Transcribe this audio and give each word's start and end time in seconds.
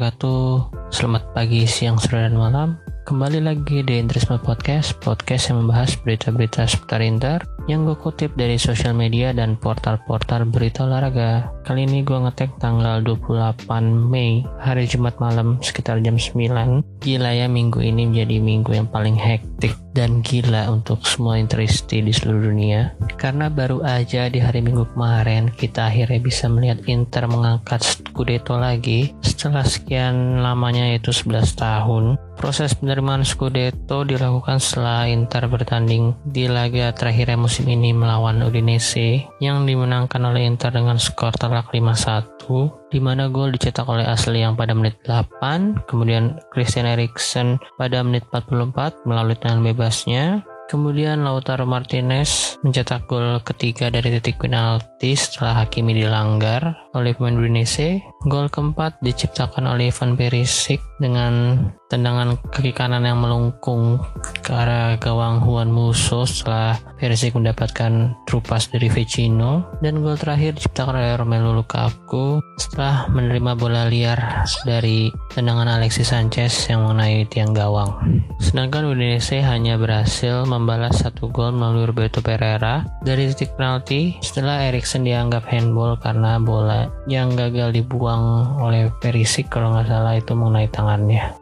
Wabarakatuh. 0.00 0.88
Selamat 0.96 1.28
pagi, 1.36 1.68
siang, 1.68 2.00
sore, 2.00 2.24
dan 2.24 2.32
malam. 2.32 2.80
Kembali 3.04 3.44
lagi 3.44 3.84
di 3.84 4.00
Interisme 4.00 4.40
Podcast 4.40 4.96
Podcast 5.04 5.50
yang 5.50 5.66
membahas 5.66 5.98
berita-berita 5.98 6.62
seputar 6.64 7.02
Inter 7.02 7.42
Yang 7.66 7.80
gue 7.90 7.96
kutip 8.06 8.30
dari 8.38 8.54
sosial 8.54 8.94
media 8.96 9.34
dan 9.36 9.60
portal-portal 9.60 10.48
berita 10.48 10.88
olahraga. 10.88 11.52
Kali 11.66 11.84
ini 11.84 12.00
gue 12.00 12.16
ngetek 12.16 12.56
tanggal 12.62 13.04
28 13.04 13.68
Mei 14.08 14.46
Hari 14.62 14.88
Jumat 14.88 15.20
malam 15.20 15.60
sekitar 15.60 16.00
jam 16.00 16.16
9 16.16 17.02
Gila 17.02 17.30
ya 17.34 17.50
minggu 17.50 17.84
ini 17.84 18.08
menjadi 18.08 18.36
minggu 18.40 18.72
yang 18.72 18.88
paling 18.88 19.16
hektik 19.20 19.76
dan 19.90 20.22
gila 20.22 20.70
untuk 20.70 21.02
semua 21.02 21.36
Interisti 21.36 21.98
di 22.04 22.14
seluruh 22.14 22.52
dunia. 22.52 22.94
Karena 23.18 23.50
baru 23.50 23.82
aja 23.82 24.30
di 24.30 24.38
hari 24.38 24.62
minggu 24.62 24.94
kemarin 24.94 25.50
kita 25.50 25.90
akhirnya 25.90 26.20
bisa 26.22 26.46
melihat 26.46 26.78
Inter 26.86 27.26
mengangkat 27.26 27.82
Scudetto 28.20 28.60
lagi. 28.60 29.16
Setelah 29.24 29.64
sekian 29.64 30.44
lamanya 30.44 30.92
yaitu 30.92 31.08
11 31.08 31.56
tahun 31.56 32.20
Proses 32.36 32.76
penerimaan 32.76 33.24
Scudetto 33.24 34.04
dilakukan 34.04 34.60
setelah 34.60 35.08
Inter 35.08 35.48
bertanding 35.48 36.12
di 36.28 36.44
laga 36.44 36.92
terakhir 36.92 37.32
musim 37.40 37.64
ini 37.72 37.96
melawan 37.96 38.44
Udinese 38.44 39.24
yang 39.40 39.64
dimenangkan 39.64 40.20
oleh 40.20 40.44
Inter 40.44 40.68
dengan 40.68 41.00
skor 41.00 41.32
telak 41.32 41.72
5-1 41.72 42.92
di 42.92 43.00
mana 43.00 43.32
gol 43.32 43.56
dicetak 43.56 43.88
oleh 43.88 44.04
Asli 44.04 44.44
yang 44.44 44.52
pada 44.52 44.76
menit 44.76 45.00
8, 45.08 45.88
kemudian 45.88 46.36
Christian 46.52 46.84
Eriksen 46.84 47.56
pada 47.80 48.04
menit 48.04 48.28
44 48.28 49.08
melalui 49.08 49.40
tendangan 49.40 49.64
bebasnya, 49.64 50.44
Kemudian 50.70 51.26
Lautaro 51.26 51.66
Martinez 51.66 52.54
mencetak 52.62 53.10
gol 53.10 53.42
ketiga 53.42 53.90
dari 53.90 54.14
titik 54.14 54.38
penalti 54.38 55.18
setelah 55.18 55.66
Hakimi 55.66 55.98
dilanggar 55.98 56.89
oleh 56.94 57.14
pemain 57.14 57.38
Udinese. 57.38 58.02
Gol 58.26 58.52
keempat 58.52 59.00
diciptakan 59.00 59.64
oleh 59.64 59.88
Ivan 59.88 60.18
Perisic 60.18 60.82
dengan 61.00 61.64
tendangan 61.88 62.36
kaki 62.52 62.76
kanan 62.76 63.08
yang 63.08 63.18
melengkung 63.18 63.98
ke 64.44 64.52
arah 64.52 64.94
gawang 65.00 65.40
Juan 65.42 65.72
Musso 65.72 66.28
setelah 66.28 66.76
Perisic 67.00 67.32
mendapatkan 67.32 68.14
trupas 68.28 68.68
dari 68.68 68.92
Vecino 68.92 69.80
dan 69.80 70.04
gol 70.04 70.20
terakhir 70.20 70.60
diciptakan 70.60 71.00
oleh 71.00 71.16
Romelu 71.16 71.50
Lukaku 71.56 72.44
setelah 72.60 73.08
menerima 73.08 73.52
bola 73.56 73.88
liar 73.88 74.44
dari 74.68 75.08
tendangan 75.32 75.80
Alexis 75.80 76.12
Sanchez 76.12 76.52
yang 76.68 76.84
mengenai 76.84 77.24
tiang 77.32 77.56
gawang. 77.56 78.22
Sedangkan 78.36 78.84
Udinese 78.86 79.40
hanya 79.40 79.80
berhasil 79.80 80.44
membalas 80.44 81.00
satu 81.00 81.32
gol 81.32 81.56
melalui 81.56 81.88
Roberto 81.88 82.20
Pereira 82.20 82.84
dari 83.00 83.32
titik 83.32 83.56
penalti 83.56 84.20
setelah 84.20 84.68
Eriksen 84.68 85.08
dianggap 85.08 85.48
handball 85.48 85.96
karena 85.96 86.36
bola 86.36 86.79
yang 87.08 87.34
gagal 87.34 87.74
dibuang 87.74 88.56
oleh 88.60 88.92
Perisic 89.00 89.48
kalau 89.48 89.74
nggak 89.74 89.88
salah 89.88 90.14
itu 90.16 90.32
mengenai 90.36 90.68
tangannya. 90.70 91.39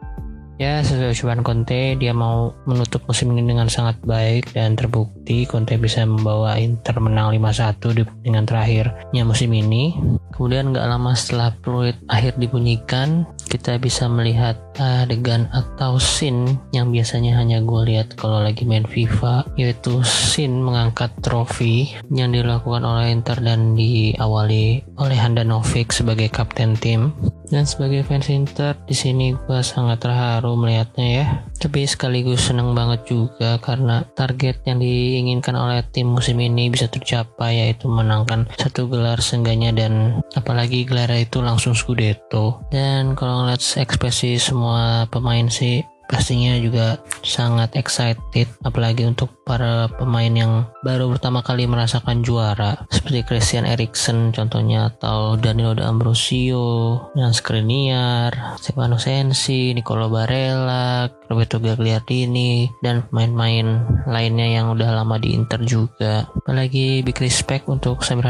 Ya, 0.59 0.83
sesuai 0.83 1.15
ucapan 1.15 1.39
Conte, 1.39 1.95
dia 1.95 2.11
mau 2.11 2.51
menutup 2.67 3.07
musim 3.07 3.31
ini 3.31 3.47
dengan 3.47 3.71
sangat 3.71 3.95
baik 4.03 4.51
dan 4.51 4.75
terbukti 4.75 5.47
Conte 5.47 5.79
bisa 5.79 6.03
membawa 6.03 6.59
Inter 6.59 6.99
menang 6.99 7.31
5-1 7.31 7.79
di 7.95 8.03
pertandingan 8.03 8.43
terakhirnya 8.43 9.23
musim 9.23 9.55
ini. 9.55 9.95
Kemudian 10.35 10.75
nggak 10.75 10.83
lama 10.83 11.15
setelah 11.15 11.55
peluit 11.63 11.95
akhir 12.11 12.35
dibunyikan, 12.43 13.23
kita 13.47 13.79
bisa 13.79 14.11
melihat 14.11 14.59
adegan 14.75 15.47
atau 15.55 15.95
scene 15.95 16.59
yang 16.75 16.91
biasanya 16.91 17.39
hanya 17.39 17.63
gue 17.63 17.95
lihat 17.95 18.19
kalau 18.19 18.43
lagi 18.43 18.67
main 18.67 18.83
FIFA, 18.83 19.47
yaitu 19.55 20.03
scene 20.03 20.59
mengangkat 20.59 21.07
trofi 21.23 21.95
yang 22.11 22.35
dilakukan 22.35 22.83
oleh 22.83 23.15
Inter 23.15 23.39
dan 23.39 23.79
diawali 23.79 24.83
oleh 24.99 25.17
Handanovic 25.23 25.95
sebagai 25.95 26.27
kapten 26.27 26.75
tim. 26.75 27.15
Dan 27.49 27.65
sebagai 27.65 28.05
fans 28.05 28.29
Inter, 28.29 28.77
di 28.85 28.93
sini 28.93 29.33
gue 29.33 29.59
sangat 29.65 30.05
terharu 30.05 30.53
melihatnya 30.53 31.07
ya. 31.09 31.25
Tapi 31.57 31.83
sekaligus 31.89 32.45
seneng 32.45 32.77
banget 32.77 33.09
juga 33.09 33.57
karena 33.57 34.05
target 34.13 34.61
yang 34.69 34.77
diinginkan 34.77 35.57
oleh 35.57 35.81
tim 35.89 36.13
musim 36.13 36.37
ini 36.37 36.69
bisa 36.69 36.85
tercapai 36.85 37.65
yaitu 37.65 37.89
menangkan 37.89 38.45
satu 38.55 38.85
gelar 38.85 39.17
seenggaknya 39.17 39.73
dan 39.73 40.21
apalagi 40.37 40.85
gelar 40.85 41.09
itu 41.17 41.41
langsung 41.41 41.73
Scudetto. 41.73 42.61
Dan 42.69 43.17
kalau 43.17 43.43
ngeliat 43.43 43.59
ekspresi 43.59 44.37
semua 44.37 45.09
pemain 45.09 45.49
sih 45.49 45.81
pastinya 46.09 46.57
juga 46.57 46.97
sangat 47.21 47.77
excited 47.77 48.49
apalagi 48.65 49.05
untuk 49.05 49.29
para 49.45 49.85
pemain 50.01 50.33
yang 50.33 50.65
baru 50.81 51.05
pertama 51.13 51.45
kali 51.45 51.69
merasakan 51.69 52.25
juara. 52.25 52.89
Seperti 52.89 53.21
Christian 53.29 53.69
Eriksen 53.69 54.33
contohnya 54.33 54.89
atau 54.89 55.37
Danilo 55.37 55.77
D'Ambrosio, 55.77 56.97
dan 57.13 57.31
Skriniar, 57.31 58.57
Stefano 58.57 58.97
Sensi, 58.97 59.77
Nicolo 59.77 60.09
Barella, 60.09 61.05
Roberto 61.29 61.61
Gagliardini 61.61 62.65
dan 62.81 63.05
pemain-pemain 63.09 63.67
lainnya 64.09 64.47
yang 64.49 64.73
udah 64.73 64.89
lama 64.97 65.21
di 65.21 65.37
Inter 65.37 65.61
juga. 65.61 66.25
Apalagi 66.41 67.05
big 67.05 67.21
respect 67.21 67.69
untuk 67.69 68.01
Samir 68.01 68.25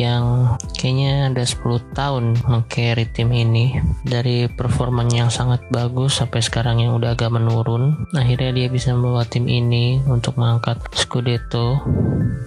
yang 0.00 0.56
kayaknya 0.80 1.28
ada 1.28 1.44
10 1.44 1.92
tahun 1.92 2.40
mengcarry 2.48 3.04
tim 3.12 3.28
ini. 3.36 3.76
Dari 4.04 4.48
performanya 4.48 5.28
yang 5.28 5.32
sangat 5.32 5.60
bagus 5.68 6.20
sampai 6.20 6.40
sekarang 6.40 6.80
yang 6.80 6.96
udah 7.02 7.18
agak 7.18 7.34
menurun 7.34 8.06
akhirnya 8.14 8.54
dia 8.54 8.70
bisa 8.70 8.94
membawa 8.94 9.26
tim 9.26 9.50
ini 9.50 9.98
untuk 10.06 10.38
mengangkat 10.38 10.78
Scudetto. 10.94 11.82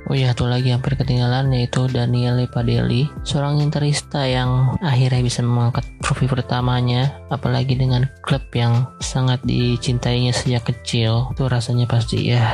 Oh 0.08 0.16
ya 0.16 0.32
satu 0.32 0.48
lagi 0.48 0.72
hampir 0.72 0.96
ketinggalan 0.96 1.52
yaitu 1.52 1.92
Daniele 1.92 2.48
Padelli 2.48 3.12
seorang 3.28 3.60
interista 3.60 4.24
yang 4.24 4.80
akhirnya 4.80 5.20
bisa 5.20 5.44
mengangkat 5.44 5.84
trofi 6.00 6.30
pertamanya 6.32 7.20
apalagi 7.28 7.76
dengan 7.76 8.08
klub 8.24 8.48
yang 8.56 8.88
sangat 9.04 9.44
dicintainya 9.44 10.32
sejak 10.32 10.72
kecil. 10.72 11.36
Itu 11.36 11.52
rasanya 11.52 11.84
pasti 11.84 12.32
ya 12.32 12.48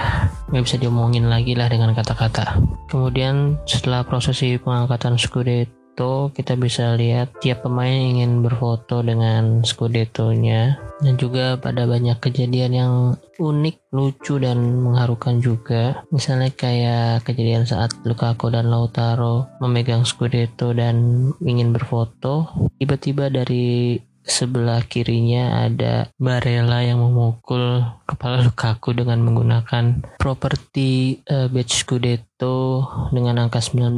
nggak 0.50 0.64
bisa 0.66 0.82
diomongin 0.82 1.30
lagi 1.30 1.54
lah 1.54 1.70
dengan 1.70 1.94
kata-kata. 1.94 2.58
Kemudian 2.90 3.62
setelah 3.70 4.02
prosesi 4.02 4.58
pengangkatan 4.58 5.22
Scudetto 5.22 5.81
Scudetto 5.92 6.32
kita 6.32 6.56
bisa 6.56 6.96
lihat 6.96 7.36
tiap 7.44 7.68
pemain 7.68 7.92
ingin 7.92 8.40
berfoto 8.40 9.04
dengan 9.04 9.60
Scudetto-nya 9.60 10.80
dan 11.04 11.20
juga 11.20 11.60
pada 11.60 11.84
banyak 11.84 12.16
kejadian 12.16 12.72
yang 12.72 12.94
unik, 13.36 13.92
lucu 13.92 14.40
dan 14.40 14.88
mengharukan 14.88 15.44
juga. 15.44 16.08
Misalnya 16.08 16.48
kayak 16.56 17.28
kejadian 17.28 17.68
saat 17.68 17.92
Lukaku 18.08 18.48
dan 18.56 18.72
Lautaro 18.72 19.52
memegang 19.60 20.08
Scudetto 20.08 20.72
dan 20.72 21.28
ingin 21.44 21.76
berfoto, 21.76 22.48
tiba-tiba 22.80 23.28
dari 23.28 24.00
sebelah 24.26 24.86
kirinya 24.86 25.66
ada 25.66 26.10
Barella 26.22 26.86
yang 26.86 27.02
memukul 27.02 27.82
kepala 28.06 28.46
Lukaku 28.46 28.94
dengan 28.94 29.24
menggunakan 29.24 30.18
properti 30.20 31.22
uh, 31.26 31.50
badge 31.50 31.82
Scudetto 31.86 32.86
dengan 33.10 33.48
angka 33.48 33.64
19 33.64 33.98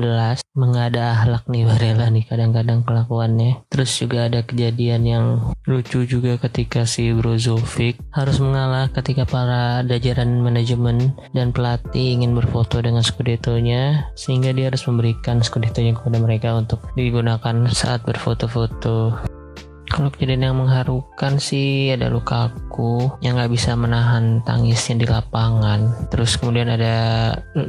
mengada 0.53 1.17
ahlak 1.17 1.49
nih 1.49 1.65
Barella 1.65 2.07
nih 2.13 2.25
kadang-kadang 2.29 2.85
kelakuannya. 2.85 3.65
Terus 3.67 3.91
juga 3.97 4.29
ada 4.29 4.45
kejadian 4.45 5.01
yang 5.03 5.25
lucu 5.65 6.05
juga 6.05 6.37
ketika 6.37 6.85
si 6.85 7.09
Brozovic 7.11 7.97
harus 8.13 8.37
mengalah 8.37 8.91
ketika 8.93 9.25
para 9.25 9.81
jajaran 9.87 10.43
manajemen 10.43 11.15
dan 11.33 11.49
pelatih 11.55 12.19
ingin 12.19 12.37
berfoto 12.37 12.79
dengan 12.79 13.01
Scudetto-nya 13.01 14.13
sehingga 14.13 14.53
dia 14.53 14.69
harus 14.69 14.85
memberikan 14.85 15.41
Scudetto-nya 15.41 15.97
kepada 15.97 16.17
mereka 16.21 16.49
untuk 16.55 16.83
digunakan 16.93 17.67
saat 17.71 18.05
berfoto-foto 18.05 19.33
kalau 19.93 20.09
kejadian 20.09 20.49
yang 20.49 20.57
mengharukan 20.57 21.37
sih 21.37 21.93
ada 21.93 22.09
luka 22.09 22.49
aku 22.49 23.13
yang 23.21 23.37
nggak 23.37 23.53
bisa 23.53 23.77
menahan 23.77 24.41
tangisnya 24.41 24.97
di 24.97 25.05
lapangan. 25.05 26.09
Terus 26.09 26.41
kemudian 26.41 26.73
ada 26.73 26.97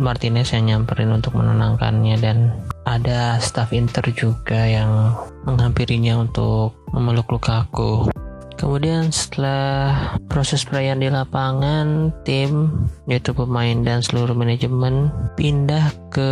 Martinez 0.01 0.57
yang 0.57 0.73
nyamperin 0.73 1.13
untuk 1.13 1.37
menenangkannya 1.37 2.17
dan 2.17 2.65
ada 2.89 3.37
staff 3.45 3.77
Inter 3.77 4.09
juga 4.17 4.65
yang 4.65 5.13
menghampirinya 5.45 6.17
untuk 6.17 6.73
memeluk 6.97 7.29
luka 7.29 7.69
aku. 7.69 8.09
Kemudian 8.55 9.11
setelah 9.11 10.17
proses 10.31 10.65
perayaan 10.65 11.03
di 11.03 11.11
lapangan, 11.11 12.15
tim 12.23 12.71
yaitu 13.05 13.35
pemain 13.37 13.77
dan 13.83 14.01
seluruh 14.01 14.33
manajemen 14.33 15.11
pindah 15.35 15.93
ke 16.09 16.31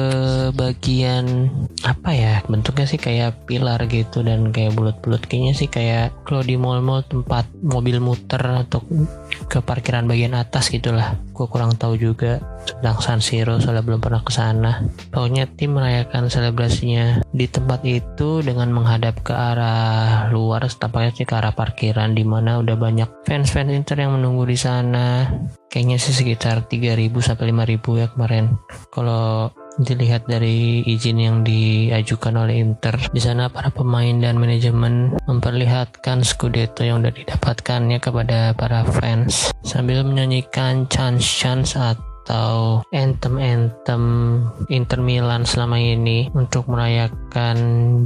bagian 0.54 1.50
apa 1.82 2.10
ya? 2.14 2.34
Bentuknya 2.46 2.86
sih 2.86 3.00
kayak 3.00 3.46
pilar 3.50 3.82
gitu 3.90 4.22
dan 4.22 4.54
kayak 4.54 4.78
bulat-bulat. 4.78 5.26
Kayaknya 5.26 5.54
sih 5.54 5.68
kayak 5.68 6.14
kalau 6.22 6.46
di 6.46 6.54
mall-mall 6.54 7.02
tempat 7.06 7.44
mobil 7.60 7.98
muter 7.98 8.40
untuk 8.40 8.86
ke 9.52 9.60
parkiran 9.60 10.08
bagian 10.08 10.32
atas 10.32 10.72
gitulah. 10.72 11.20
Gue 11.36 11.44
kurang 11.44 11.76
tahu 11.76 12.00
juga 12.00 12.40
tentang 12.64 12.96
San 13.04 13.20
Siro 13.20 13.60
soalnya 13.60 13.84
belum 13.84 14.00
pernah 14.00 14.24
ke 14.24 14.32
sana. 14.32 14.80
Pokoknya 15.12 15.44
tim 15.52 15.76
merayakan 15.76 16.32
selebrasinya 16.32 17.20
di 17.36 17.44
tempat 17.44 17.84
itu 17.84 18.40
dengan 18.40 18.72
menghadap 18.72 19.20
ke 19.20 19.36
arah 19.36 20.32
luar 20.32 20.64
tampaknya 20.72 21.12
sih 21.12 21.28
ke 21.28 21.36
arah 21.36 21.52
parkiran 21.52 22.16
di 22.16 22.24
mana 22.24 22.64
udah 22.64 22.80
banyak 22.80 23.28
fans-fans 23.28 23.76
Inter 23.76 24.00
yang 24.00 24.16
menunggu 24.16 24.48
di 24.48 24.56
sana. 24.56 25.28
Kayaknya 25.68 26.00
sih 26.00 26.16
sekitar 26.16 26.64
3000 26.64 27.12
sampai 27.20 27.52
5000 27.52 28.00
ya 28.00 28.06
kemarin. 28.08 28.56
Kalau 28.88 29.52
dilihat 29.82 30.26
dari 30.30 30.82
izin 30.86 31.18
yang 31.18 31.36
diajukan 31.42 32.34
oleh 32.38 32.62
Inter. 32.62 32.94
Di 33.10 33.20
sana 33.20 33.50
para 33.50 33.68
pemain 33.68 34.14
dan 34.18 34.38
manajemen 34.38 35.18
memperlihatkan 35.28 36.22
Scudetto 36.22 36.86
yang 36.86 37.02
sudah 37.02 37.14
didapatkannya 37.14 37.98
kepada 37.98 38.54
para 38.54 38.86
fans. 38.86 39.50
Sambil 39.62 40.02
menyanyikan 40.02 40.86
chance-chance 40.90 41.78
atau 41.78 42.12
atau 42.22 42.86
anthem-anthem 42.94 44.02
Inter 44.70 45.02
Milan 45.02 45.42
selama 45.42 45.74
ini 45.74 46.30
untuk 46.38 46.70
merayakan 46.70 47.18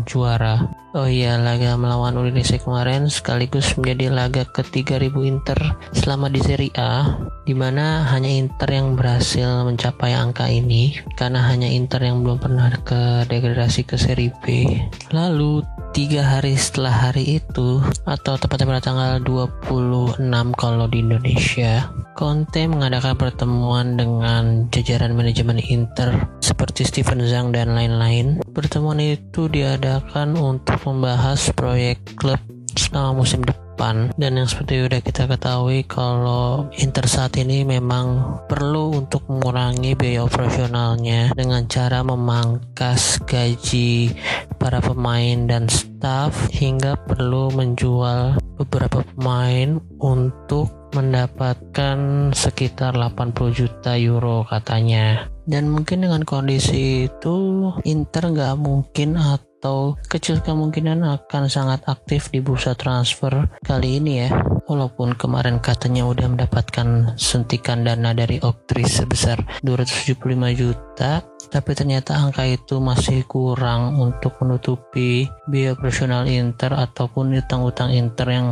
juara. 0.06 0.70
Oh 0.96 1.04
iya, 1.04 1.36
laga 1.36 1.76
melawan 1.76 2.16
Udinese 2.16 2.56
kemarin 2.56 3.12
sekaligus 3.12 3.76
menjadi 3.76 4.08
laga 4.08 4.48
ketiga 4.48 4.96
ribu 4.96 5.28
Inter 5.28 5.76
selama 5.92 6.32
di 6.32 6.40
Serie 6.40 6.72
A, 6.80 7.20
di 7.44 7.52
mana 7.52 8.08
hanya 8.08 8.32
Inter 8.32 8.70
yang 8.72 8.96
berhasil 8.96 9.68
mencapai 9.68 10.16
angka 10.16 10.48
ini, 10.48 10.96
karena 11.20 11.44
hanya 11.52 11.68
Inter 11.68 12.00
yang 12.00 12.24
belum 12.24 12.40
pernah 12.40 12.72
ke 12.80 13.28
degradasi 13.28 13.84
ke 13.84 14.00
Serie 14.00 14.32
B. 14.40 14.72
Lalu 15.12 15.60
tiga 15.96 16.24
hari 16.24 16.56
setelah 16.56 17.08
hari 17.08 17.40
itu 17.40 17.80
atau 18.04 18.36
tepatnya 18.36 18.68
pada 18.68 18.82
tanggal 18.84 19.12
26 19.24 20.20
kalau 20.52 20.84
di 20.92 21.00
Indonesia 21.00 21.88
Conte 22.12 22.68
mengadakan 22.68 23.16
pertemuan 23.16 23.96
dengan 23.96 24.68
jajaran 24.68 25.16
manajemen 25.16 25.56
Inter 25.56 26.28
seperti 26.44 26.84
Steven 26.84 27.24
Zhang 27.24 27.48
dan 27.48 27.72
lain-lain 27.72 28.44
pertemuan 28.56 28.96
itu 28.96 29.52
diadakan 29.52 30.32
untuk 30.32 30.80
membahas 30.88 31.52
proyek 31.52 32.16
klub 32.16 32.40
selama 32.72 33.20
musim 33.20 33.44
depan. 33.44 34.08
Dan 34.16 34.40
yang 34.40 34.48
seperti 34.48 34.88
udah 34.88 35.00
kita 35.04 35.28
ketahui 35.28 35.84
kalau 35.84 36.72
Inter 36.80 37.04
saat 37.04 37.36
ini 37.36 37.60
memang 37.68 38.40
perlu 38.48 38.96
untuk 38.96 39.28
mengurangi 39.28 39.92
biaya 39.92 40.24
operasionalnya 40.24 41.36
dengan 41.36 41.68
cara 41.68 42.00
memangkas 42.00 43.20
gaji 43.28 44.16
para 44.56 44.80
pemain 44.80 45.44
dan 45.44 45.68
staff 45.68 46.48
hingga 46.48 46.96
perlu 47.04 47.52
menjual 47.52 48.40
beberapa 48.56 49.04
pemain 49.14 49.78
untuk 50.00 50.72
mendapatkan 50.96 52.30
sekitar 52.32 52.96
80 52.96 53.52
juta 53.52 54.00
euro 54.00 54.48
katanya. 54.48 55.28
Dan 55.46 55.70
mungkin 55.70 56.02
dengan 56.02 56.26
kondisi 56.26 57.06
itu 57.06 57.70
Inter 57.86 58.34
nggak 58.34 58.56
mungkin 58.58 59.14
atau 59.56 59.96
kecil 60.12 60.44
kemungkinan 60.44 61.00
akan 61.00 61.48
sangat 61.48 61.80
aktif 61.88 62.28
di 62.28 62.44
bursa 62.44 62.76
transfer 62.76 63.48
kali 63.64 63.96
ini 63.96 64.12
ya. 64.20 64.30
Walaupun 64.68 65.16
kemarin 65.16 65.62
katanya 65.62 66.04
udah 66.04 66.26
mendapatkan 66.28 67.16
suntikan 67.16 67.86
dana 67.86 68.12
dari 68.12 68.36
Octris 68.42 69.00
sebesar 69.00 69.40
275 69.64 70.18
juta, 70.58 71.24
tapi 71.48 71.70
ternyata 71.72 72.18
angka 72.18 72.44
itu 72.44 72.82
masih 72.82 73.24
kurang 73.24 73.96
untuk 73.96 74.36
menutupi 74.42 75.30
biaya 75.48 75.72
operasional 75.78 76.26
Inter 76.26 76.74
ataupun 76.74 77.32
utang-utang 77.38 77.94
Inter 77.94 78.28
yang 78.28 78.46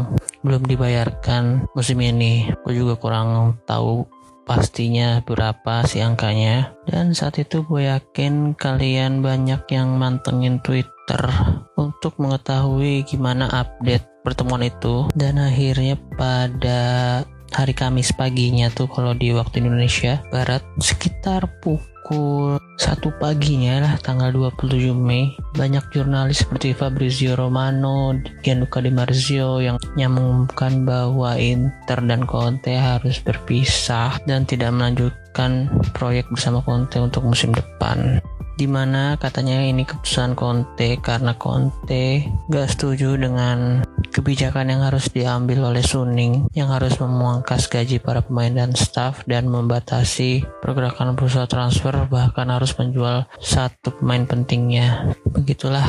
belum 0.47 0.65
dibayarkan 0.65 1.69
musim 1.75 1.99
ini. 2.01 2.49
Gue 2.63 2.79
juga 2.79 2.95
kurang 2.95 3.59
tahu 3.67 4.07
pastinya 4.45 5.25
berapa 5.25 5.89
sih 5.89 6.05
angkanya 6.05 6.77
dan 6.85 7.17
saat 7.17 7.41
itu 7.41 7.65
gue 7.65 7.89
yakin 7.89 8.53
kalian 8.55 9.25
banyak 9.25 9.65
yang 9.73 9.97
mantengin 9.97 10.61
Untuk 11.77 12.17
mengetahui 12.17 13.05
gimana 13.05 13.49
update 13.53 14.25
pertemuan 14.25 14.65
itu. 14.65 15.09
Dan 15.13 15.37
akhirnya 15.37 16.01
pada 16.17 17.23
hari 17.55 17.71
Kamis 17.77 18.11
paginya 18.11 18.67
tuh 18.73 18.91
kalau 18.91 19.15
di 19.15 19.31
waktu 19.31 19.63
Indonesia 19.63 20.19
Barat 20.35 20.65
sekitar 20.83 21.47
pukul 21.63 22.59
1 22.59 23.23
paginya 23.23 23.79
lah 23.87 23.95
tanggal 24.03 24.35
27 24.35 24.91
Mei 24.91 25.31
banyak 25.55 25.87
jurnalis 25.95 26.43
seperti 26.43 26.75
Fabrizio 26.75 27.39
Romano, 27.39 28.19
Gianluca 28.43 28.83
Di 28.83 28.91
Marzio 28.91 29.63
yang 29.63 29.79
nyamukkan 29.95 30.83
bahwa 30.83 31.39
Inter 31.39 32.03
dan 32.03 32.27
Conte 32.27 32.75
harus 32.75 33.23
berpisah 33.23 34.19
dan 34.27 34.43
tidak 34.43 34.75
melanjutkan 34.75 35.71
proyek 35.95 36.27
bersama 36.35 36.59
Conte 36.67 36.99
untuk 36.99 37.23
musim 37.23 37.55
depan 37.55 38.19
di 38.55 38.71
mana 38.71 39.19
katanya 39.19 39.67
ini 39.67 39.83
keputusan 39.83 40.39
Conte 40.39 40.99
karena 41.03 41.35
Conte 41.35 42.31
gak 42.47 42.71
setuju 42.71 43.19
dengan 43.19 43.83
kebijakan 44.15 44.71
yang 44.71 44.87
harus 44.87 45.11
diambil 45.11 45.75
oleh 45.75 45.83
Suning 45.83 46.47
yang 46.55 46.71
harus 46.71 46.95
memangkas 47.03 47.67
gaji 47.67 47.99
para 47.99 48.23
pemain 48.23 48.55
dan 48.55 48.71
staff 48.79 49.27
dan 49.27 49.51
membatasi 49.51 50.47
pergerakan 50.63 51.19
bursa 51.19 51.51
transfer 51.51 51.91
bahkan 52.07 52.47
harus 52.47 52.71
menjual 52.79 53.27
satu 53.43 53.91
pemain 53.99 54.23
pentingnya. 54.23 55.19
Begitulah 55.35 55.85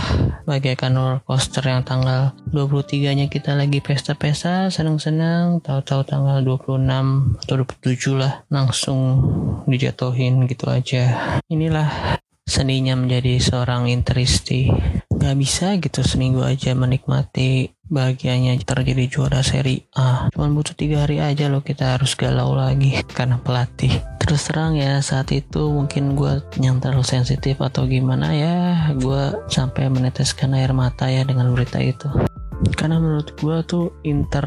bagaikan 0.49 0.97
roller 0.97 1.21
coaster 1.21 1.61
yang 1.69 1.85
tanggal 1.85 2.33
23 2.49 3.13
nya 3.13 3.25
kita 3.29 3.53
lagi 3.53 3.77
pesta-pesta 3.77 4.73
senang-senang 4.73 5.61
tahu-tahu 5.61 6.01
tanggal 6.01 6.41
26 6.41 7.45
atau 7.45 7.55
27 7.61 8.17
lah 8.17 8.41
langsung 8.49 9.21
dijatuhin 9.69 10.49
gitu 10.49 10.65
aja. 10.65 11.37
Inilah 11.45 12.17
seninya 12.45 12.93
menjadi 12.93 13.41
seorang 13.41 13.89
interisti. 13.89 14.69
Nggak 15.09 15.35
bisa 15.41 15.67
gitu 15.81 16.05
seminggu 16.05 16.45
aja 16.45 16.77
menikmati 16.77 17.73
bahagianya 17.89 18.57
terjadi 18.61 19.09
juara 19.09 19.41
seri 19.41 19.89
A. 19.97 20.29
Cuman 20.29 20.53
butuh 20.53 20.77
tiga 20.77 21.05
hari 21.05 21.21
aja 21.21 21.49
loh 21.49 21.65
kita 21.65 21.97
harus 21.97 22.13
galau 22.13 22.53
lagi 22.53 23.01
karena 23.13 23.41
pelatih. 23.41 23.91
Terus 24.21 24.49
terang 24.49 24.77
ya 24.77 25.01
saat 25.01 25.29
itu 25.33 25.69
mungkin 25.69 26.17
gue 26.17 26.41
yang 26.61 26.81
terlalu 26.81 27.05
sensitif 27.05 27.61
atau 27.61 27.85
gimana 27.85 28.33
ya 28.33 28.55
gue 28.97 29.49
sampai 29.49 29.89
meneteskan 29.89 30.57
air 30.57 30.73
mata 30.73 31.05
ya 31.05 31.21
dengan 31.21 31.53
berita 31.53 31.77
itu 31.77 32.09
karena 32.75 33.01
menurut 33.01 33.35
gue 33.35 33.57
tuh 33.67 33.85
Inter 34.07 34.45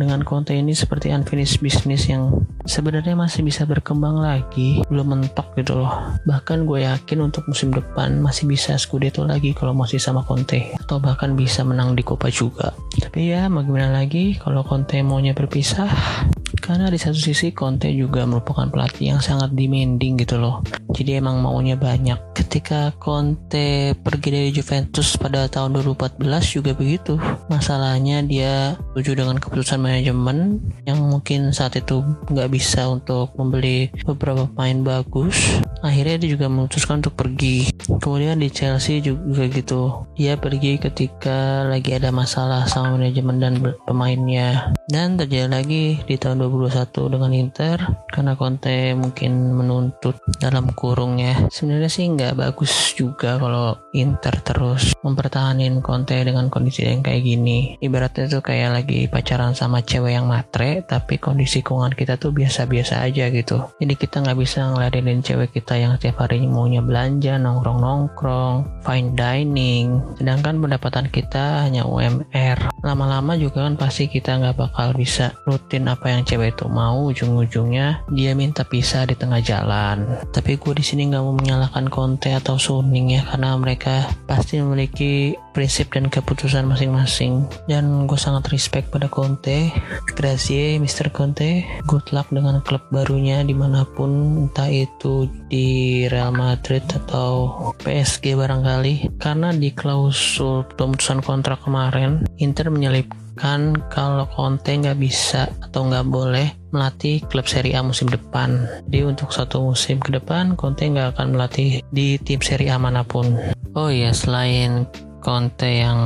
dengan 0.00 0.20
Conte 0.26 0.56
ini 0.56 0.74
seperti 0.74 1.14
unfinished 1.14 1.62
business 1.62 2.10
yang 2.10 2.44
sebenarnya 2.64 3.14
masih 3.14 3.44
bisa 3.44 3.68
berkembang 3.68 4.18
lagi 4.18 4.80
belum 4.88 5.14
mentok 5.16 5.54
gitu 5.56 5.84
loh. 5.84 6.16
Bahkan 6.24 6.64
gue 6.64 6.84
yakin 6.88 7.18
untuk 7.22 7.46
musim 7.46 7.70
depan 7.70 8.18
masih 8.18 8.48
bisa 8.48 8.74
Scudetto 8.80 9.22
lagi 9.24 9.52
kalau 9.52 9.76
masih 9.76 10.00
sama 10.00 10.24
Conte 10.24 10.74
atau 10.80 10.98
bahkan 10.98 11.36
bisa 11.36 11.62
menang 11.62 11.94
di 11.94 12.02
Copa 12.02 12.32
juga. 12.32 12.72
Tapi 12.98 13.30
ya 13.30 13.46
mau 13.46 13.62
gimana 13.62 13.92
lagi? 13.92 14.36
Kalau 14.40 14.64
Conte 14.64 14.98
maunya 15.04 15.36
berpisah 15.36 15.90
karena 16.64 16.88
di 16.88 16.96
satu 16.96 17.20
sisi 17.20 17.52
Conte 17.52 17.92
juga 17.92 18.24
merupakan 18.24 18.64
pelatih 18.72 19.12
yang 19.12 19.20
sangat 19.20 19.52
demanding 19.52 20.16
gitu 20.16 20.40
loh. 20.40 20.64
Jadi 20.96 21.20
emang 21.20 21.44
maunya 21.44 21.76
banyak. 21.76 22.16
Ketika 22.32 22.96
Conte 22.96 23.92
pergi 24.00 24.28
dari 24.32 24.48
Juventus 24.48 25.20
pada 25.20 25.44
tahun 25.44 25.76
2014 25.84 26.24
juga 26.56 26.72
begitu. 26.72 27.20
Masalahnya 27.52 28.24
dia 28.24 28.80
setuju 28.96 29.20
dengan 29.20 29.36
keputusan 29.36 29.76
manajemen 29.76 30.64
yang 30.88 31.04
mungkin 31.04 31.52
saat 31.52 31.76
itu 31.76 32.00
nggak 32.32 32.48
bisa 32.48 32.88
untuk 32.88 33.36
membeli 33.36 33.92
beberapa 34.08 34.48
pemain 34.48 34.80
bagus. 34.80 35.60
Akhirnya 35.84 36.16
dia 36.16 36.32
juga 36.32 36.48
memutuskan 36.48 37.04
untuk 37.04 37.12
pergi. 37.12 37.68
Kemudian 38.00 38.40
di 38.40 38.48
Chelsea 38.48 39.04
juga 39.04 39.44
gitu. 39.52 40.08
Dia 40.16 40.40
pergi 40.40 40.80
ketika 40.80 41.68
lagi 41.68 41.92
ada 41.92 42.08
masalah 42.08 42.64
sama 42.64 42.96
manajemen 42.96 43.36
dan 43.36 43.60
pemainnya 43.84 44.72
dan 44.84 45.16
terjadi 45.16 45.48
lagi 45.48 45.96
di 46.04 46.20
tahun 46.20 46.44
2021 46.44 47.12
dengan 47.16 47.32
Inter 47.32 47.78
karena 48.12 48.36
Conte 48.36 48.92
mungkin 48.92 49.56
menuntut 49.56 50.20
dalam 50.36 50.68
kurung 50.76 51.16
ya. 51.16 51.48
Sebenarnya 51.48 51.88
sih 51.88 52.04
nggak 52.12 52.36
bagus 52.36 52.92
juga 52.92 53.40
kalau 53.40 53.80
Inter 53.96 54.34
terus 54.44 54.92
mempertahankan 55.00 55.80
Conte 55.80 56.20
dengan 56.20 56.52
kondisi 56.52 56.84
yang 56.84 57.00
kayak 57.00 57.24
gini. 57.24 57.80
Ibaratnya 57.80 58.28
tuh 58.28 58.44
kayak 58.44 58.70
lagi 58.82 59.08
pacaran 59.08 59.56
sama 59.56 59.80
cewek 59.80 60.20
yang 60.20 60.28
matre 60.28 60.84
tapi 60.84 61.16
kondisi 61.16 61.64
keuangan 61.64 61.96
kita 61.96 62.20
tuh 62.20 62.36
biasa-biasa 62.36 63.00
aja 63.08 63.32
gitu. 63.32 63.64
Jadi 63.80 63.94
kita 63.96 64.20
nggak 64.20 64.38
bisa 64.38 64.68
ngeladenin 64.68 65.24
cewek 65.24 65.56
kita 65.56 65.80
yang 65.80 65.96
setiap 65.96 66.28
hari 66.28 66.44
maunya 66.44 66.84
belanja, 66.84 67.40
nongkrong-nongkrong, 67.40 68.84
fine 68.84 69.16
dining, 69.16 70.04
sedangkan 70.20 70.60
pendapatan 70.60 71.08
kita 71.08 71.64
hanya 71.64 71.88
UMR. 71.88 72.58
Lama-lama 72.84 73.32
juga 73.40 73.64
kan 73.64 73.80
pasti 73.80 74.06
kita 74.12 74.36
nggak 74.38 74.56
bakal 74.60 74.73
bisa 74.94 75.34
rutin 75.46 75.86
apa 75.86 76.10
yang 76.10 76.26
cewek 76.26 76.58
itu 76.58 76.66
mau. 76.66 77.06
Ujung-ujungnya 77.10 78.06
dia 78.10 78.34
minta 78.34 78.66
pisah 78.66 79.06
di 79.06 79.14
tengah 79.14 79.38
jalan. 79.40 80.18
Tapi 80.34 80.58
gue 80.58 80.74
di 80.74 80.84
sini 80.84 81.10
nggak 81.10 81.22
mau 81.22 81.34
menyalahkan 81.34 81.86
Conte 81.88 82.34
atau 82.34 82.58
Suning 82.58 83.14
ya, 83.14 83.22
karena 83.30 83.54
mereka 83.54 84.10
pasti 84.26 84.58
memiliki 84.58 85.38
prinsip 85.54 85.94
dan 85.94 86.10
keputusan 86.10 86.66
masing-masing. 86.66 87.46
Dan 87.70 88.10
gue 88.10 88.18
sangat 88.18 88.50
respect 88.50 88.90
pada 88.90 89.06
Conte. 89.06 89.70
Grazie, 90.18 90.82
Mr. 90.82 91.14
Conte. 91.14 91.62
Good 91.86 92.10
luck 92.10 92.28
dengan 92.34 92.58
klub 92.62 92.82
barunya 92.90 93.40
di 93.46 93.54
mana 93.54 93.86
pun, 93.86 94.46
entah 94.50 94.68
itu 94.68 95.30
di 95.46 96.04
Real 96.10 96.34
Madrid 96.34 96.82
atau 96.90 97.70
PSG 97.82 98.34
barangkali 98.34 99.20
karena 99.22 99.54
di 99.54 99.70
klausul 99.70 100.66
pemutusan 100.74 101.22
kontrak 101.22 101.62
kemarin 101.62 102.26
Inter 102.40 102.70
menyelip 102.70 103.23
mengatakan 103.34 103.90
kalau 103.90 104.26
Conte 104.30 104.78
nggak 104.78 104.98
bisa 105.02 105.50
atau 105.58 105.90
nggak 105.90 106.06
boleh 106.06 106.54
melatih 106.70 107.18
klub 107.26 107.50
Serie 107.50 107.74
A 107.74 107.82
musim 107.82 108.06
depan. 108.06 108.66
Jadi 108.86 109.02
untuk 109.02 109.34
satu 109.34 109.58
musim 109.62 109.98
ke 109.98 110.14
depan 110.14 110.54
Conte 110.54 110.86
nggak 110.86 111.18
akan 111.18 111.34
melatih 111.34 111.82
di 111.90 112.14
tim 112.22 112.38
Serie 112.38 112.70
A 112.70 112.78
mana 112.78 113.02
pun. 113.02 113.34
Oh 113.74 113.90
iya, 113.90 114.14
selain 114.14 114.86
Conte 115.18 115.82
yang 115.82 115.98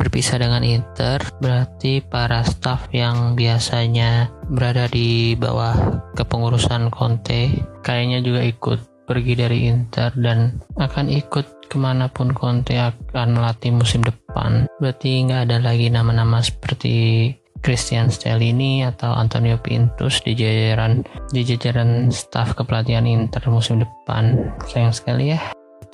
berpisah 0.00 0.40
dengan 0.40 0.64
Inter, 0.64 1.20
berarti 1.44 2.00
para 2.00 2.40
staff 2.40 2.88
yang 2.88 3.36
biasanya 3.36 4.32
berada 4.48 4.88
di 4.88 5.36
bawah 5.36 5.76
kepengurusan 6.16 6.88
Conte 6.88 7.52
kayaknya 7.84 8.24
juga 8.24 8.40
ikut 8.48 8.80
pergi 9.04 9.34
dari 9.36 9.68
Inter 9.68 10.14
dan 10.16 10.62
akan 10.78 11.10
ikut 11.10 11.59
ke 11.70 11.78
mana 11.78 12.10
pun 12.10 12.34
Conte 12.34 12.74
akan 12.74 13.38
melatih 13.38 13.70
musim 13.70 14.02
depan. 14.02 14.66
Berarti 14.82 15.22
nggak 15.22 15.46
ada 15.46 15.62
lagi 15.62 15.86
nama-nama 15.86 16.42
seperti 16.42 17.30
Christian 17.62 18.10
Stellini 18.10 18.82
atau 18.82 19.14
Antonio 19.14 19.54
Pintus 19.62 20.18
di 20.26 20.34
jajaran 20.34 21.06
di 21.30 21.46
jajaran 21.46 22.10
staf 22.10 22.58
kepelatihan 22.58 23.06
Inter 23.06 23.46
musim 23.46 23.78
depan. 23.78 24.50
Sayang 24.66 24.90
sekali 24.90 25.30
ya. 25.36 25.40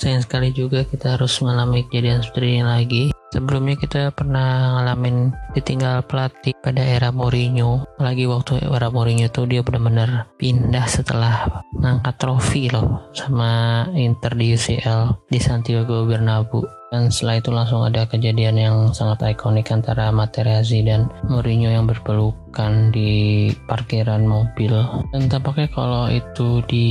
Sayang 0.00 0.24
sekali 0.24 0.56
juga 0.56 0.88
kita 0.88 1.20
harus 1.20 1.36
mengalami 1.44 1.84
kejadian 1.92 2.24
seperti 2.24 2.48
ini 2.56 2.64
lagi. 2.64 3.04
Sebelumnya 3.34 3.74
kita 3.74 4.14
pernah 4.14 4.78
ngalamin 4.78 5.34
ditinggal 5.52 6.06
pelatih 6.06 6.54
pada 6.62 6.78
era 6.80 7.10
Mourinho. 7.10 7.82
Lagi 7.98 8.24
waktu 8.24 8.62
era 8.62 8.86
Mourinho 8.88 9.26
itu 9.26 9.42
dia 9.50 9.66
benar-benar 9.66 10.30
pindah 10.38 10.86
setelah 10.86 11.64
mengangkat 11.74 12.14
trofi 12.22 12.70
loh 12.70 13.10
sama 13.10 13.82
Inter 13.98 14.32
di 14.38 14.54
UCL 14.54 15.26
di 15.26 15.38
Santiago 15.42 16.06
Bernabeu 16.06 16.62
dan 16.94 17.10
setelah 17.10 17.42
itu 17.42 17.50
langsung 17.50 17.82
ada 17.82 18.06
kejadian 18.06 18.56
yang 18.56 18.76
sangat 18.94 19.34
ikonik 19.34 19.74
antara 19.74 20.14
Materazzi 20.14 20.86
dan 20.86 21.10
Mourinho 21.26 21.66
yang 21.66 21.90
berpelukan 21.90 22.94
di 22.94 23.50
parkiran 23.66 24.22
mobil. 24.22 24.70
Dan 25.10 25.26
tampaknya 25.26 25.66
kalau 25.74 26.06
itu 26.06 26.62
di 26.70 26.86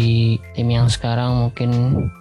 tim 0.51 0.67
yang 0.67 0.91
sekarang 0.91 1.47
mungkin 1.47 1.71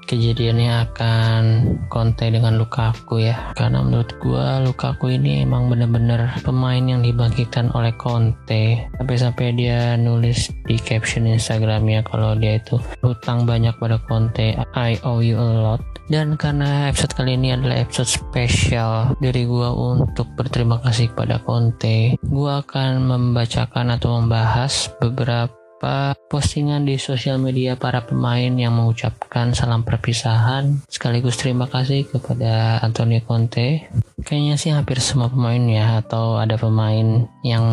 kejadiannya 0.07 0.87
akan 0.87 1.43
konte 1.91 2.31
dengan 2.31 2.63
Lukaku 2.63 3.27
ya. 3.27 3.53
Karena 3.59 3.83
menurut 3.83 4.15
gua 4.23 4.63
Lukaku 4.63 5.19
ini 5.19 5.43
emang 5.43 5.67
bener-bener 5.67 6.31
pemain 6.47 6.81
yang 6.81 7.03
dibangkitkan 7.03 7.75
oleh 7.75 7.91
Conte. 7.99 8.87
Sampai-sampai 9.03 9.51
dia 9.59 9.99
nulis 9.99 10.47
di 10.71 10.79
caption 10.79 11.27
Instagramnya 11.27 12.07
kalau 12.07 12.39
dia 12.39 12.63
itu 12.63 12.79
hutang 13.03 13.45
banyak 13.51 13.75
pada 13.83 13.99
Conte. 14.07 14.55
I 14.79 14.95
owe 15.03 15.19
you 15.19 15.35
a 15.35 15.51
lot. 15.59 15.83
Dan 16.05 16.37
karena 16.37 16.93
episode 16.93 17.17
kali 17.17 17.41
ini 17.41 17.57
adalah 17.65 17.81
episode 17.81 18.13
spesial 18.13 19.17
dari 19.25 19.49
gua 19.49 19.73
untuk 19.73 20.29
berterima 20.37 20.77
kasih 20.85 21.17
kepada 21.17 21.41
Conte, 21.41 22.21
gua 22.21 22.61
akan 22.61 23.09
membacakan 23.09 23.97
atau 23.97 24.21
membahas 24.21 24.93
beberapa 25.01 26.13
postingan 26.29 26.85
di 26.85 27.01
sosial 27.01 27.41
media 27.41 27.73
para 27.81 28.05
pemain 28.05 28.53
yang 28.53 28.77
mengucapkan 28.77 29.57
salam 29.57 29.81
perpisahan 29.81 30.85
sekaligus 30.93 31.41
terima 31.41 31.65
kasih 31.65 32.05
kepada 32.05 32.85
Antonio 32.85 33.25
Conte. 33.25 33.89
Kayaknya 34.21 34.55
sih 34.61 34.73
hampir 34.73 35.01
semua 35.01 35.33
pemain 35.33 35.61
ya 35.65 36.05
atau 36.05 36.37
ada 36.37 36.61
pemain 36.61 37.25
yang 37.41 37.73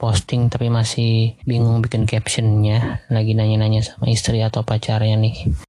posting 0.00 0.48
tapi 0.48 0.72
masih 0.72 1.36
bingung 1.44 1.84
bikin 1.84 2.08
captionnya 2.08 3.04
lagi 3.12 3.36
nanya-nanya 3.36 3.84
sama 3.84 4.08
istri 4.08 4.40
atau 4.40 4.64
pacarnya 4.64 5.20
nih. 5.20 5.65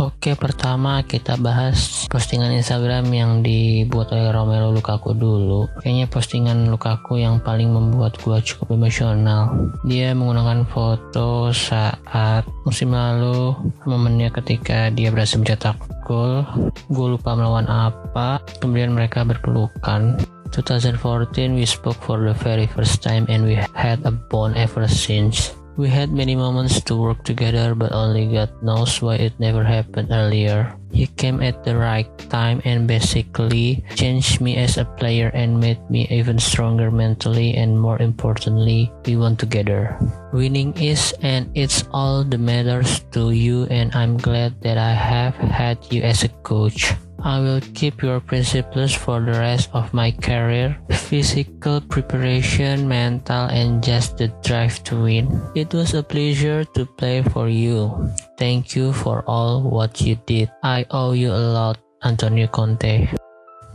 Oke, 0.00 0.32
pertama 0.32 1.04
kita 1.04 1.36
bahas 1.36 2.08
postingan 2.08 2.56
Instagram 2.56 3.04
yang 3.12 3.44
dibuat 3.44 4.08
oleh 4.16 4.32
Romelu 4.32 4.72
Lukaku 4.72 5.12
dulu. 5.12 5.68
Kayaknya 5.84 6.08
postingan 6.08 6.72
Lukaku 6.72 7.20
yang 7.20 7.36
paling 7.44 7.68
membuat 7.68 8.16
gua 8.24 8.40
cukup 8.40 8.80
emosional. 8.80 9.52
Dia 9.84 10.16
menggunakan 10.16 10.64
foto 10.72 11.52
saat 11.52 12.48
musim 12.64 12.96
lalu 12.96 13.52
momennya 13.84 14.32
ketika 14.32 14.88
dia 14.88 15.12
berhasil 15.12 15.36
mencetak 15.36 15.76
gol. 16.08 16.48
Gue 16.88 17.20
lupa 17.20 17.36
melawan 17.36 17.68
apa. 17.68 18.40
Kemudian 18.56 18.96
mereka 18.96 19.20
berpelukan. 19.28 20.16
2014 20.48 21.60
we 21.60 21.68
spoke 21.68 22.00
for 22.00 22.16
the 22.24 22.32
very 22.40 22.64
first 22.72 23.04
time 23.04 23.28
and 23.28 23.44
we 23.44 23.60
had 23.76 24.00
a 24.08 24.12
bond 24.32 24.56
ever 24.56 24.88
since. 24.88 25.59
We 25.80 25.88
had 25.88 26.12
many 26.12 26.36
moments 26.36 26.84
to 26.92 26.94
work 26.94 27.24
together, 27.24 27.72
but 27.72 27.96
only 27.96 28.28
God 28.28 28.52
knows 28.60 29.00
why 29.00 29.16
it 29.16 29.32
never 29.40 29.64
happened 29.64 30.12
earlier. 30.12 30.76
He 30.92 31.08
came 31.08 31.40
at 31.40 31.64
the 31.64 31.72
right 31.72 32.04
time 32.28 32.60
and 32.68 32.84
basically 32.84 33.80
changed 33.96 34.44
me 34.44 34.60
as 34.60 34.76
a 34.76 34.84
player 34.84 35.32
and 35.32 35.56
made 35.56 35.80
me 35.88 36.04
even 36.12 36.36
stronger 36.36 36.90
mentally 36.90 37.56
and 37.56 37.80
more 37.80 37.96
importantly, 37.96 38.92
we 39.08 39.16
won 39.16 39.40
together. 39.40 39.96
Winning 40.36 40.76
is 40.76 41.16
and 41.24 41.48
it's 41.56 41.88
all 41.96 42.28
that 42.28 42.44
matters 42.44 43.00
to 43.16 43.32
you 43.32 43.64
and 43.72 43.88
I'm 43.96 44.20
glad 44.20 44.60
that 44.60 44.76
I 44.76 44.92
have 44.92 45.32
had 45.40 45.80
you 45.88 46.04
as 46.04 46.24
a 46.24 46.32
coach. 46.44 46.92
I 47.20 47.40
will 47.40 47.60
keep 47.76 48.00
your 48.00 48.20
principles 48.20 48.96
for 48.96 49.20
the 49.20 49.36
rest 49.36 49.68
of 49.76 49.92
my 49.92 50.10
career. 50.10 50.80
Physical 50.88 51.80
preparation, 51.80 52.88
mental, 52.88 53.52
and 53.52 53.84
just 53.84 54.16
the 54.16 54.32
drive 54.40 54.80
to 54.88 54.96
win. 54.96 55.28
It 55.54 55.74
was 55.76 55.92
a 55.92 56.02
pleasure 56.02 56.64
to 56.72 56.86
play 56.86 57.20
for 57.20 57.48
you. 57.48 57.92
Thank 58.40 58.72
you 58.72 58.92
for 58.96 59.20
all 59.28 59.60
what 59.60 60.00
you 60.00 60.16
did. 60.24 60.48
I 60.64 60.86
owe 60.90 61.12
you 61.12 61.28
a 61.28 61.44
lot, 61.52 61.76
Antonio 62.00 62.48
Conte. 62.48 63.12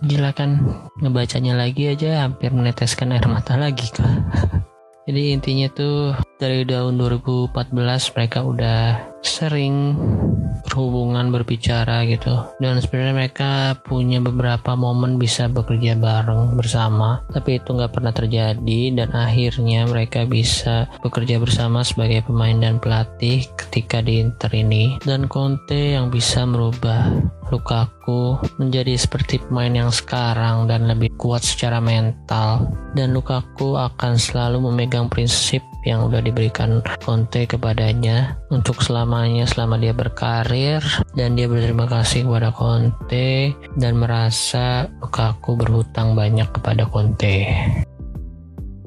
Gila 0.05 0.33
kan 0.33 0.59
ngebacanya 0.99 1.55
lagi 1.55 1.93
aja 1.93 2.25
hampir 2.25 2.49
meneteskan 2.49 3.13
air 3.13 3.25
mata 3.29 3.55
lagi 3.55 3.93
kak. 3.93 4.09
Jadi 5.05 5.37
intinya 5.37 5.69
tuh 5.69 6.17
dari 6.35 6.67
tahun 6.67 6.99
2014 6.99 7.71
mereka 8.15 8.39
udah 8.43 8.81
sering 9.25 9.97
berhubungan 10.67 11.33
berbicara 11.33 12.05
gitu. 12.05 12.45
Dan 12.61 12.77
sebenarnya 12.79 13.15
mereka 13.15 13.51
punya 13.81 14.21
beberapa 14.21 14.77
momen 14.77 15.17
bisa 15.17 15.49
bekerja 15.49 15.97
bareng 15.97 16.55
bersama 16.55 17.25
tapi 17.33 17.59
itu 17.59 17.73
nggak 17.73 17.93
pernah 17.95 18.13
terjadi. 18.13 18.81
Dan 18.93 19.09
akhirnya 19.15 19.89
mereka 19.89 20.23
bisa 20.27 20.85
bekerja 21.01 21.41
bersama 21.41 21.81
sebagai 21.81 22.27
pemain 22.27 22.55
dan 22.59 22.77
pelatih 22.77 23.47
ketika 23.57 24.03
di 24.03 24.21
Inter 24.21 24.51
ini. 24.53 24.99
Dan 25.01 25.25
Conte 25.31 25.97
yang 25.97 26.13
bisa 26.13 26.45
merubah 26.45 27.09
Lukaku 27.49 28.41
menjadi 28.57 28.97
seperti 28.97 29.37
pemain 29.37 29.73
yang 29.73 29.91
sekarang 29.93 30.65
dan 30.65 30.89
lebih 30.89 31.13
kuat 31.17 31.45
secara 31.45 31.77
mental. 31.81 32.69
Dan 32.93 33.13
Lukaku 33.13 33.77
akan 33.77 34.17
selalu 34.17 34.69
memegang 34.71 35.09
prinsip 35.09 35.61
yang 35.85 36.09
udah 36.09 36.19
diberikan 36.19 36.81
Conte 36.99 37.45
kepadanya 37.45 38.35
untuk 38.49 38.81
selamanya 38.81 39.45
selama 39.45 39.77
dia 39.77 39.93
berkarir 39.93 40.81
dan 41.13 41.37
dia 41.37 41.45
berterima 41.45 41.85
kasih 41.85 42.25
kepada 42.25 42.49
Conte 42.51 43.53
dan 43.77 43.93
merasa 43.95 44.89
Lukaku 44.99 45.55
berhutang 45.55 46.17
banyak 46.17 46.49
kepada 46.49 46.89
Conte. 46.89 47.45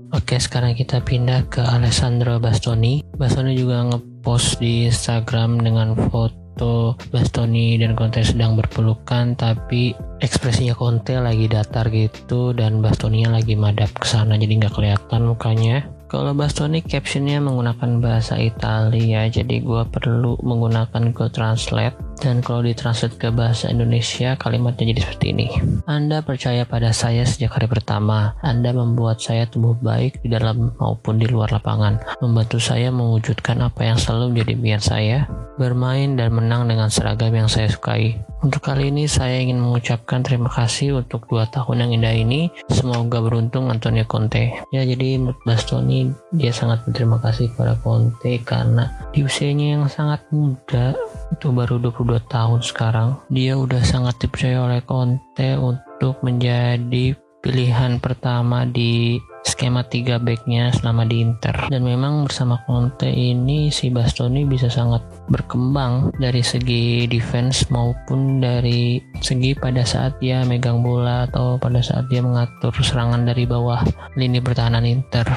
Oke, 0.09 0.41
sekarang 0.41 0.73
kita 0.73 1.05
pindah 1.05 1.47
ke 1.53 1.61
Alessandro 1.61 2.41
Bastoni. 2.41 3.05
Bastoni 3.21 3.53
juga 3.53 3.85
ngepost 3.93 4.57
di 4.57 4.89
Instagram 4.89 5.61
dengan 5.61 5.93
foto 5.95 6.97
Bastoni 7.13 7.77
dan 7.77 7.93
Conte 7.95 8.25
sedang 8.25 8.57
berpelukan 8.57 9.37
tapi 9.37 9.93
ekspresinya 10.19 10.75
Conte 10.75 11.15
lagi 11.15 11.47
datar 11.47 11.87
gitu 11.93 12.57
dan 12.57 12.81
Bastoni 12.83 13.29
lagi 13.29 13.55
madap 13.55 13.93
ke 13.95 14.09
sana 14.09 14.35
jadi 14.35 14.65
nggak 14.65 14.75
kelihatan 14.75 15.29
mukanya 15.29 15.87
kalau 16.09 16.33
Bastoni 16.33 16.81
captionnya 16.81 17.37
menggunakan 17.45 18.01
bahasa 18.01 18.41
Italia, 18.41 19.29
jadi 19.29 19.61
gue 19.61 19.83
perlu 19.93 20.41
menggunakan 20.41 21.13
Google 21.13 21.29
Translate. 21.29 22.09
Dan 22.19 22.43
kalau 22.43 22.67
ditranslate 22.67 23.15
ke 23.15 23.31
bahasa 23.31 23.71
Indonesia, 23.71 24.35
kalimatnya 24.35 24.91
jadi 24.91 25.07
seperti 25.07 25.27
ini. 25.31 25.47
Anda 25.87 26.19
percaya 26.19 26.67
pada 26.67 26.91
saya 26.91 27.23
sejak 27.23 27.55
hari 27.55 27.71
pertama. 27.71 28.35
Anda 28.43 28.75
membuat 28.75 29.23
saya 29.23 29.47
tumbuh 29.47 29.79
baik 29.79 30.27
di 30.27 30.35
dalam 30.35 30.75
maupun 30.83 31.23
di 31.23 31.31
luar 31.31 31.55
lapangan. 31.55 32.19
Membantu 32.19 32.59
saya 32.59 32.91
mewujudkan 32.91 33.63
apa 33.63 33.87
yang 33.87 34.03
selalu 34.03 34.35
menjadi 34.35 34.51
impian 34.59 34.83
saya. 34.83 35.19
Bermain 35.59 36.15
dan 36.15 36.31
menang 36.31 36.71
dengan 36.71 36.87
seragam 36.89 37.35
yang 37.35 37.51
saya 37.51 37.67
sukai. 37.67 38.15
Untuk 38.39 38.63
kali 38.63 38.95
ini 38.95 39.11
saya 39.11 39.43
ingin 39.43 39.59
mengucapkan 39.59 40.23
terima 40.23 40.47
kasih 40.47 41.03
untuk 41.03 41.27
dua 41.27 41.51
tahun 41.51 41.83
yang 41.83 41.91
indah 41.99 42.15
ini. 42.15 42.55
Semoga 42.71 43.19
beruntung 43.19 43.67
Antonio 43.67 44.07
Conte. 44.07 44.55
Ya 44.71 44.87
jadi 44.87 45.19
menurut 45.19 45.43
Bastoni 45.43 46.15
dia 46.31 46.55
sangat 46.55 46.87
berterima 46.87 47.19
kasih 47.19 47.51
kepada 47.51 47.75
Conte 47.83 48.39
karena 48.47 48.87
di 49.11 49.27
usianya 49.27 49.83
yang 49.83 49.91
sangat 49.91 50.23
muda 50.31 50.95
itu 51.35 51.51
baru 51.51 51.83
22 51.83 52.23
tahun 52.31 52.61
sekarang 52.63 53.19
dia 53.29 53.59
udah 53.59 53.83
sangat 53.83 54.17
dipercaya 54.23 54.63
oleh 54.63 54.81
Conte 54.87 55.59
untuk 55.59 56.23
menjadi 56.23 57.19
pilihan 57.43 58.03
pertama 58.03 58.67
di 58.67 59.19
skema 59.47 59.87
3 59.87 60.19
backnya 60.21 60.75
selama 60.75 61.07
di 61.07 61.23
Inter 61.23 61.71
dan 61.71 61.83
memang 61.87 62.27
bersama 62.27 62.61
Conte 62.67 63.09
ini 63.09 63.71
si 63.71 63.89
Bastoni 63.89 64.45
bisa 64.45 64.69
sangat 64.69 65.01
berkembang 65.29 66.11
dari 66.17 66.41
segi 66.41 67.05
defense 67.07 67.69
maupun 67.69 68.41
dari 68.41 69.01
segi 69.21 69.53
pada 69.53 69.85
saat 69.85 70.17
dia 70.19 70.43
megang 70.45 70.81
bola 70.81 71.29
atau 71.29 71.61
pada 71.61 71.85
saat 71.85 72.09
dia 72.09 72.25
mengatur 72.25 72.73
serangan 72.73 73.29
dari 73.29 73.45
bawah 73.45 73.85
lini 74.17 74.41
pertahanan 74.41 74.89
Inter. 74.89 75.29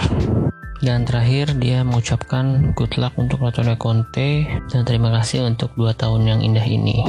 Dan 0.82 1.06
terakhir 1.06 1.54
dia 1.62 1.86
mengucapkan 1.86 2.74
good 2.74 2.98
luck 2.98 3.14
untuk 3.22 3.46
Antonio 3.46 3.78
Conte 3.78 4.50
dan 4.74 4.82
terima 4.82 5.14
kasih 5.14 5.46
untuk 5.46 5.70
dua 5.78 5.94
tahun 5.94 6.26
yang 6.26 6.40
indah 6.42 6.66
ini. 6.66 7.06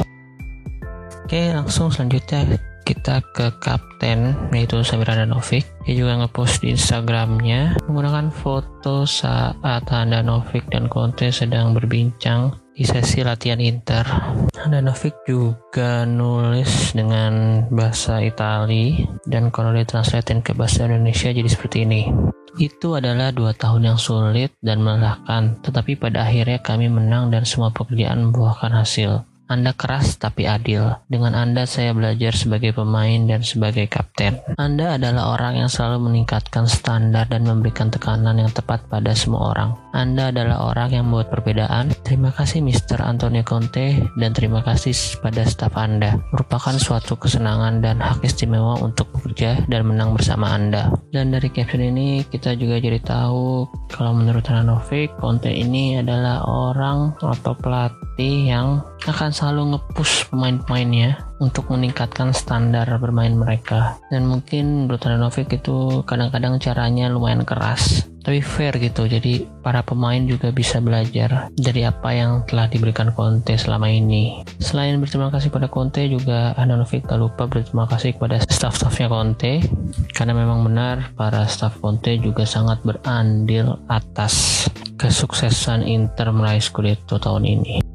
Oke 1.24 1.48
langsung 1.56 1.88
selanjutnya 1.88 2.60
kita 2.84 3.24
ke 3.32 3.48
kapten 3.62 4.36
yaitu 4.52 4.84
Samir 4.84 5.08
Handanovic 5.08 5.64
dia 5.88 5.94
juga 5.96 6.20
ngepost 6.20 6.60
di 6.60 6.74
Instagramnya 6.76 7.80
menggunakan 7.88 8.28
foto 8.28 9.08
saat 9.08 9.88
Handanovic 9.88 10.68
dan 10.68 10.92
Conte 10.92 11.32
sedang 11.32 11.72
berbincang 11.72 12.61
di 12.72 12.84
sesi 12.88 13.20
latihan 13.20 13.60
Inter. 13.60 14.04
Handanovic 14.56 15.12
juga 15.28 16.08
nulis 16.08 16.96
dengan 16.96 17.64
bahasa 17.68 18.22
Itali 18.24 19.04
dan 19.28 19.52
kalau 19.52 19.76
ditranslatein 19.76 20.40
ke 20.40 20.56
bahasa 20.56 20.88
Indonesia 20.88 21.28
jadi 21.32 21.48
seperti 21.48 21.84
ini. 21.84 22.08
Itu 22.60 23.00
adalah 23.00 23.32
dua 23.32 23.56
tahun 23.56 23.92
yang 23.92 23.98
sulit 23.98 24.52
dan 24.60 24.84
melelahkan, 24.84 25.64
tetapi 25.64 25.96
pada 25.96 26.28
akhirnya 26.28 26.60
kami 26.60 26.92
menang 26.92 27.32
dan 27.32 27.48
semua 27.48 27.72
pekerjaan 27.72 28.28
membuahkan 28.28 28.76
hasil. 28.76 29.24
Anda 29.52 29.76
keras 29.76 30.16
tapi 30.16 30.48
adil. 30.48 30.96
Dengan 31.12 31.36
Anda 31.36 31.68
saya 31.68 31.92
belajar 31.92 32.32
sebagai 32.32 32.72
pemain 32.72 33.28
dan 33.28 33.44
sebagai 33.44 33.84
kapten. 33.84 34.40
Anda 34.56 34.96
adalah 34.96 35.36
orang 35.36 35.60
yang 35.60 35.68
selalu 35.68 36.08
meningkatkan 36.08 36.64
standar 36.64 37.28
dan 37.28 37.44
memberikan 37.44 37.92
tekanan 37.92 38.40
yang 38.40 38.48
tepat 38.48 38.88
pada 38.88 39.12
semua 39.12 39.52
orang. 39.52 39.76
Anda 39.92 40.32
adalah 40.32 40.72
orang 40.72 40.88
yang 40.96 41.04
membuat 41.12 41.28
perbedaan. 41.28 41.92
Terima 42.00 42.32
kasih 42.32 42.64
Mr. 42.64 43.04
Antonio 43.04 43.44
Conte 43.44 44.00
dan 44.16 44.32
terima 44.32 44.64
kasih 44.64 44.96
pada 45.20 45.44
staf 45.44 45.76
Anda. 45.76 46.16
Merupakan 46.32 46.80
suatu 46.80 47.20
kesenangan 47.20 47.84
dan 47.84 48.00
hak 48.00 48.24
istimewa 48.24 48.80
untuk 48.80 49.12
bekerja 49.12 49.68
dan 49.68 49.84
menang 49.84 50.16
bersama 50.16 50.56
Anda. 50.56 50.88
Dan 51.12 51.28
dari 51.28 51.52
caption 51.52 51.84
ini 51.84 52.24
kita 52.24 52.56
juga 52.56 52.80
jadi 52.80 53.04
tahu 53.04 53.68
kalau 53.92 54.16
menurut 54.16 54.48
Hananovic, 54.48 55.12
Conte 55.20 55.52
ini 55.52 56.00
adalah 56.00 56.40
orang 56.48 57.12
atau 57.20 57.52
pelatih 57.52 58.48
yang 58.48 58.80
akan 59.04 59.34
selalu 59.42 59.74
nge-push 59.74 60.30
pemain-pemainnya 60.30 61.18
untuk 61.42 61.66
meningkatkan 61.74 62.30
standar 62.30 62.86
bermain 63.02 63.34
mereka. 63.34 63.98
Dan 64.06 64.30
mungkin 64.30 64.86
menurut 64.86 65.02
Handanovic 65.02 65.50
itu 65.50 66.06
kadang-kadang 66.06 66.62
caranya 66.62 67.10
lumayan 67.10 67.42
keras 67.42 68.06
tapi 68.22 68.38
fair 68.38 68.70
gitu. 68.78 69.10
Jadi 69.10 69.50
para 69.66 69.82
pemain 69.82 70.22
juga 70.22 70.54
bisa 70.54 70.78
belajar 70.78 71.50
dari 71.58 71.82
apa 71.82 72.14
yang 72.14 72.46
telah 72.46 72.70
diberikan 72.70 73.10
Conte 73.10 73.58
selama 73.58 73.90
ini. 73.90 74.46
Selain 74.62 74.94
berterima 75.02 75.28
kasih 75.34 75.50
pada 75.50 75.66
Conte 75.66 76.06
juga 76.06 76.54
Handanovic 76.54 77.10
tak 77.10 77.18
lupa 77.18 77.50
berterima 77.50 77.90
kasih 77.90 78.14
kepada 78.14 78.38
staff-staffnya 78.46 79.10
Conte. 79.10 79.58
Karena 80.14 80.38
memang 80.38 80.62
benar 80.62 81.10
para 81.18 81.42
staff 81.50 81.82
Conte 81.82 82.14
juga 82.22 82.46
sangat 82.46 82.78
berandil 82.86 83.74
atas 83.90 84.64
kesuksesan 85.02 85.82
Inter 85.82 86.30
meraih 86.30 86.62
Scudetto 86.62 87.18
tahun 87.18 87.42
ini 87.42 87.91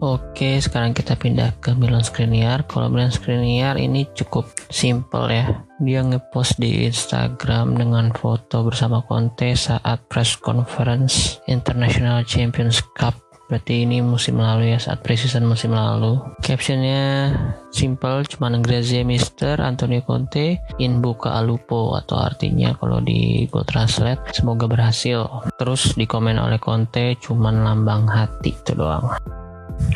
Oke, 0.00 0.56
sekarang 0.56 0.96
kita 0.96 1.12
pindah 1.12 1.60
ke 1.60 1.76
Milan 1.76 2.00
Skriniar. 2.00 2.64
Kalau 2.64 2.88
Milan 2.88 3.12
Skriniar 3.12 3.76
ini 3.76 4.08
cukup 4.16 4.48
simple 4.72 5.28
ya. 5.28 5.60
Dia 5.76 6.00
ngepost 6.00 6.56
di 6.56 6.88
Instagram 6.88 7.76
dengan 7.76 8.08
foto 8.08 8.64
bersama 8.64 9.04
Conte 9.04 9.52
saat 9.52 10.00
press 10.08 10.40
conference 10.40 11.44
International 11.52 12.24
Champions 12.24 12.80
Cup. 12.96 13.12
Berarti 13.52 13.84
ini 13.84 14.00
musim 14.00 14.40
lalu 14.40 14.72
ya, 14.72 14.80
saat 14.80 15.04
preseason 15.04 15.44
musim 15.44 15.76
lalu. 15.76 16.16
Captionnya 16.40 17.36
simple, 17.68 18.24
cuma 18.24 18.48
Grazie 18.56 19.04
Mister 19.04 19.60
Antonio 19.60 20.00
Conte 20.00 20.64
in 20.80 21.04
buka 21.04 21.36
alupo 21.36 21.92
atau 21.92 22.24
artinya 22.24 22.72
kalau 22.72 23.04
di 23.04 23.44
Google 23.52 23.68
Translate 23.68 24.32
semoga 24.32 24.64
berhasil. 24.64 25.28
Terus 25.60 25.92
dikomen 25.92 26.40
oleh 26.40 26.56
Conte 26.56 27.20
cuman 27.20 27.68
lambang 27.68 28.08
hati 28.08 28.56
itu 28.56 28.72
doang. 28.72 29.12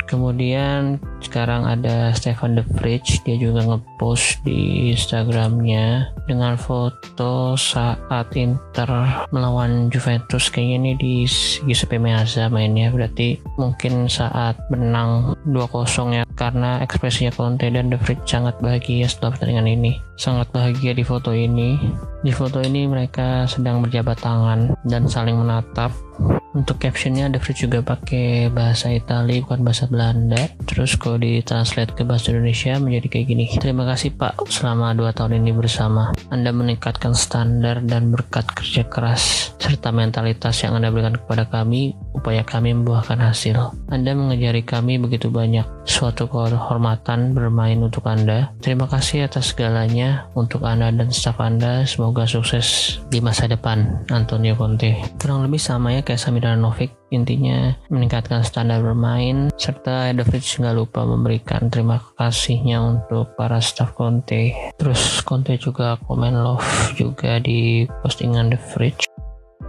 Kemudian 0.05 1.01
sekarang 1.19 1.65
ada 1.65 2.13
Stefan 2.13 2.53
De 2.53 2.63
Vrij, 2.77 3.01
dia 3.25 3.35
juga 3.35 3.65
ngepost 3.65 4.45
di 4.45 4.93
Instagramnya 4.93 6.13
dengan 6.29 6.55
foto 6.55 7.57
saat 7.57 8.29
Inter 8.37 8.89
melawan 9.33 9.89
Juventus. 9.89 10.53
Kayaknya 10.53 10.75
ini 10.77 10.91
di 10.95 11.13
Giuseppe 11.65 11.97
Meazza 11.97 12.47
mainnya. 12.47 12.93
Berarti 12.93 13.41
mungkin 13.57 14.05
saat 14.05 14.55
menang 14.69 15.33
2-0 15.49 16.21
ya 16.21 16.23
karena 16.37 16.83
ekspresinya 16.85 17.33
Conte 17.33 17.71
dan 17.71 17.89
De 17.89 17.97
Vrij 17.97 18.21
sangat 18.27 18.59
bahagia 18.61 19.09
setelah 19.09 19.33
pertandingan 19.35 19.71
ini. 19.71 19.97
Sangat 20.15 20.47
bahagia 20.53 20.93
di 20.93 21.03
foto 21.03 21.33
ini. 21.33 21.75
Di 22.21 22.31
foto 22.31 22.61
ini 22.61 22.85
mereka 22.85 23.49
sedang 23.49 23.81
berjabat 23.81 24.21
tangan 24.21 24.73
dan 24.85 25.09
saling 25.09 25.37
menatap 25.37 25.91
untuk 26.55 26.79
captionnya 26.79 27.27
The 27.27 27.39
Fridge 27.43 27.67
juga 27.67 27.83
pakai 27.83 28.47
bahasa 28.49 28.89
Italia 28.89 29.43
bukan 29.43 29.61
bahasa 29.61 29.85
Belanda. 29.91 30.47
Terus 30.63 30.95
kalau 30.95 31.19
ditranslate 31.19 31.93
ke 31.93 32.07
bahasa 32.07 32.31
Indonesia 32.31 32.79
menjadi 32.79 33.07
kayak 33.11 33.27
gini. 33.27 33.45
Terima 33.59 33.83
kasih 33.83 34.15
Pak 34.15 34.47
selama 34.47 34.95
2 34.95 35.11
tahun 35.11 35.43
ini 35.43 35.51
bersama. 35.51 36.15
Anda 36.31 36.55
meningkatkan 36.55 37.11
standar 37.11 37.83
dan 37.83 38.09
berkat 38.09 38.47
kerja 38.55 38.87
keras 38.87 39.51
serta 39.59 39.91
mentalitas 39.91 40.55
yang 40.63 40.79
Anda 40.79 40.89
berikan 40.89 41.19
kepada 41.19 41.43
kami 41.51 41.91
upaya 42.15 42.41
kami 42.47 42.71
membuahkan 42.71 43.19
hasil. 43.19 43.75
Anda 43.91 44.15
mengajari 44.15 44.63
kami 44.63 44.97
begitu 44.97 45.27
banyak 45.27 45.67
suatu 45.83 46.31
kehormatan 46.31 47.35
bermain 47.35 47.77
untuk 47.83 48.07
Anda. 48.07 48.55
Terima 48.63 48.87
kasih 48.87 49.27
atas 49.27 49.51
segalanya 49.51 50.31
untuk 50.33 50.63
Anda 50.63 50.89
dan 50.95 51.11
staf 51.11 51.37
Anda. 51.43 51.83
Semoga 51.83 52.23
sukses 52.25 52.97
di 53.11 53.19
masa 53.19 53.45
depan 53.45 54.07
Antonio 54.09 54.55
Conte. 54.55 54.95
Kurang 55.21 55.45
lebih 55.45 55.59
sama 55.61 55.93
ya 55.93 56.01
kayak 56.01 56.21
Samir 56.21 56.47
Novik 56.55 56.95
intinya 57.13 57.71
meningkatkan 57.87 58.41
standar 58.41 58.81
bermain 58.81 59.53
serta 59.55 60.11
David 60.11 60.41
nggak 60.41 60.75
lupa 60.75 61.05
memberikan 61.05 61.69
terima 61.69 62.01
kasihnya 62.17 62.81
untuk 62.81 63.37
para 63.37 63.61
staff 63.61 63.93
Conte. 63.93 64.51
Terus 64.75 65.21
Conte 65.21 65.55
juga 65.55 65.95
komen 66.01 66.33
love 66.33 66.97
juga 66.97 67.37
di 67.39 67.85
postingan 68.01 68.51
The 68.51 68.59
Fridge 68.59 69.04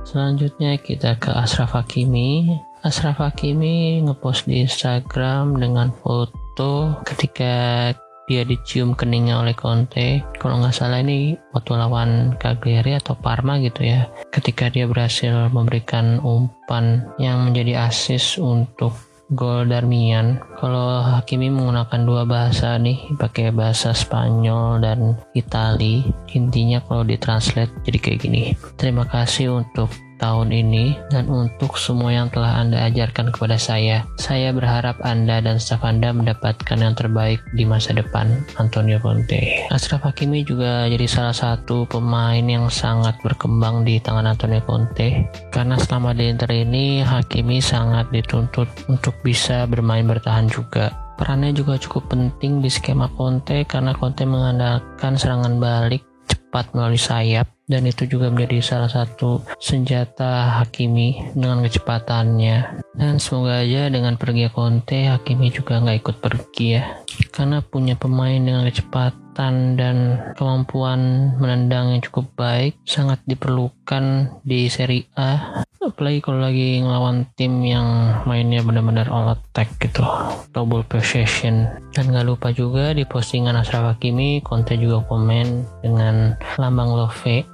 selanjutnya 0.07 0.79
kita 0.79 1.19
ke 1.19 1.35
Ashraf 1.35 1.75
Hakimi. 1.75 2.55
Ashraf 2.87 3.19
Hakimi 3.19 3.99
ngepost 4.07 4.47
di 4.47 4.62
Instagram 4.62 5.59
dengan 5.59 5.90
foto 5.90 7.03
ketika 7.03 7.90
dia 8.27 8.42
dicium 8.42 8.95
keningnya 8.95 9.38
oleh 9.42 9.55
Conte. 9.55 10.23
Kalau 10.38 10.59
nggak 10.59 10.75
salah 10.75 11.03
ini 11.03 11.38
waktu 11.55 11.79
lawan 11.79 12.35
Cagliari 12.38 12.99
atau 12.99 13.14
Parma 13.19 13.59
gitu 13.62 13.87
ya. 13.87 14.11
Ketika 14.35 14.71
dia 14.71 14.87
berhasil 14.87 15.51
memberikan 15.51 16.19
umpan 16.23 17.07
yang 17.23 17.47
menjadi 17.47 17.87
asis 17.87 18.38
untuk 18.38 18.95
gol 19.33 19.67
Darmian. 19.67 20.39
Kalau 20.62 21.03
Hakimi 21.03 21.51
menggunakan 21.51 22.01
dua 22.07 22.23
bahasa 22.23 22.79
nih, 22.79 23.17
pakai 23.19 23.51
bahasa 23.51 23.91
Spanyol 23.91 24.79
dan 24.79 25.19
Itali. 25.35 26.07
Intinya 26.37 26.79
kalau 26.85 27.03
ditranslate 27.03 27.73
jadi 27.83 27.99
kayak 27.99 28.21
gini. 28.23 28.43
Terima 28.79 29.03
kasih 29.09 29.65
untuk 29.65 29.91
tahun 30.19 30.53
ini 30.53 30.97
dan 31.13 31.29
untuk 31.29 31.77
semua 31.81 32.13
yang 32.13 32.29
telah 32.33 32.61
Anda 32.61 32.89
ajarkan 32.89 33.33
kepada 33.33 33.57
saya. 33.57 34.05
Saya 34.21 34.53
berharap 34.53 34.99
Anda 35.05 35.41
dan 35.41 35.61
staf 35.61 35.85
Anda 35.85 36.13
mendapatkan 36.13 36.79
yang 36.79 36.97
terbaik 36.97 37.41
di 37.57 37.65
masa 37.65 37.97
depan. 37.97 38.45
Antonio 38.61 39.01
Conte. 39.01 39.69
Ashraf 39.73 40.05
Hakimi 40.05 40.45
juga 40.45 40.89
jadi 40.89 41.07
salah 41.09 41.37
satu 41.37 41.89
pemain 41.89 42.43
yang 42.43 42.69
sangat 42.69 43.17
berkembang 43.25 43.85
di 43.85 44.01
tangan 44.01 44.29
Antonio 44.29 44.61
Conte 44.65 45.29
karena 45.53 45.77
selama 45.81 46.13
di 46.13 46.29
Inter 46.29 46.51
ini 46.53 47.01
Hakimi 47.01 47.61
sangat 47.61 48.11
dituntut 48.13 48.69
untuk 48.91 49.17
bisa 49.25 49.65
bermain 49.65 50.05
bertahan 50.05 50.49
juga. 50.51 50.93
Perannya 51.17 51.57
juga 51.57 51.81
cukup 51.81 52.13
penting 52.13 52.61
di 52.61 52.69
skema 52.69 53.09
Conte 53.17 53.65
karena 53.65 53.97
Conte 53.97 54.29
mengandalkan 54.29 55.17
serangan 55.17 55.57
balik 55.57 56.05
cepat 56.29 56.69
melalui 56.77 57.01
sayap 57.01 57.56
dan 57.67 57.83
itu 57.83 58.07
juga 58.07 58.31
menjadi 58.31 58.63
salah 58.63 58.91
satu 58.91 59.43
senjata 59.59 60.63
Hakimi 60.63 61.35
dengan 61.35 61.67
kecepatannya. 61.67 62.87
Dan 62.95 63.19
semoga 63.19 63.67
aja 63.67 63.91
dengan 63.91 64.15
pergi 64.15 64.47
Conte 64.55 65.11
Hakimi 65.11 65.51
juga 65.51 65.83
nggak 65.83 65.99
ikut 66.01 66.17
pergi 66.23 66.67
ya. 66.79 67.03
Karena 67.35 67.59
punya 67.61 67.99
pemain 67.99 68.39
dengan 68.39 68.63
kecepatan 68.71 69.26
dan 69.37 70.18
kemampuan 70.33 71.33
menendang 71.37 71.92
yang 71.92 72.03
cukup 72.03 72.33
baik 72.35 72.81
sangat 72.88 73.20
diperlukan 73.29 74.33
di 74.42 74.72
Serie 74.72 75.05
A. 75.14 75.62
Apalagi 75.77 76.18
kalau 76.18 76.42
lagi 76.42 76.83
ngelawan 76.83 77.31
tim 77.38 77.62
yang 77.62 78.18
mainnya 78.27 78.59
benar-benar 78.64 79.07
all 79.07 79.37
attack 79.37 79.70
gitu 79.79 80.03
double 80.51 80.83
possession. 80.88 81.68
Dan 81.94 82.11
gak 82.11 82.27
lupa 82.27 82.51
juga 82.51 82.90
di 82.96 83.07
postingan 83.07 83.55
Ashraf 83.55 83.94
Hakimi 83.94 84.42
Conte 84.42 84.75
juga 84.75 85.05
komen 85.07 85.62
dengan 85.85 86.35
lambang 86.59 86.90
love. 86.90 87.46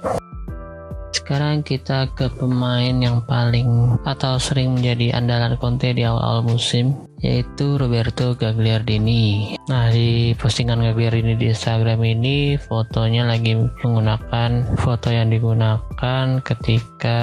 Sekarang 1.13 1.61
kita 1.61 2.09
ke 2.17 2.25
pemain 2.33 2.97
yang 2.97 3.21
paling 3.29 4.01
atau 4.01 4.41
sering 4.41 4.81
menjadi 4.81 5.13
andalan 5.13 5.53
Conte 5.61 5.93
di 5.93 6.01
awal-awal 6.01 6.41
musim 6.41 6.97
yaitu 7.23 7.79
Roberto 7.79 8.35
Gagliardini. 8.35 9.55
Nah, 9.71 9.87
di 9.89 10.35
postingan 10.35 10.83
Gagliardini 10.83 11.39
di 11.39 11.55
Instagram 11.55 12.03
ini 12.03 12.59
fotonya 12.59 13.23
lagi 13.23 13.55
menggunakan 13.55 14.77
foto 14.77 15.07
yang 15.09 15.31
digunakan 15.31 16.43
ketika 16.43 17.19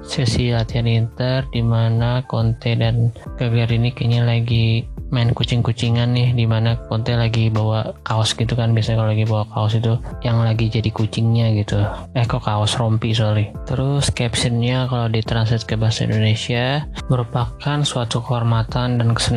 sesi 0.00 0.50
latihan 0.50 0.88
Inter 0.88 1.44
di 1.52 1.60
mana 1.60 2.24
Conte 2.24 2.72
dan 2.72 3.12
Gagliardini 3.36 3.92
kayaknya 3.92 4.24
lagi 4.24 4.88
main 5.12 5.30
kucing-kucingan 5.30 6.10
nih 6.10 6.34
di 6.34 6.42
mana 6.48 6.74
Conte 6.90 7.14
lagi 7.14 7.46
bawa 7.46 7.94
kaos 8.02 8.34
gitu 8.34 8.58
kan 8.58 8.74
biasanya 8.74 9.04
kalau 9.04 9.10
lagi 9.14 9.26
bawa 9.28 9.44
kaos 9.52 9.78
itu 9.78 9.94
yang 10.26 10.42
lagi 10.42 10.66
jadi 10.66 10.90
kucingnya 10.90 11.54
gitu 11.54 11.78
eh 12.18 12.26
kok 12.26 12.42
kaos 12.42 12.74
rompi 12.80 13.14
sorry 13.14 13.54
terus 13.68 14.10
captionnya 14.10 14.90
kalau 14.90 15.06
ditranslate 15.06 15.68
ke 15.70 15.78
bahasa 15.78 16.10
Indonesia 16.10 16.82
merupakan 17.06 17.78
suatu 17.86 18.18
kehormatan 18.24 18.98
dan 18.98 19.14
kesenangan 19.14 19.33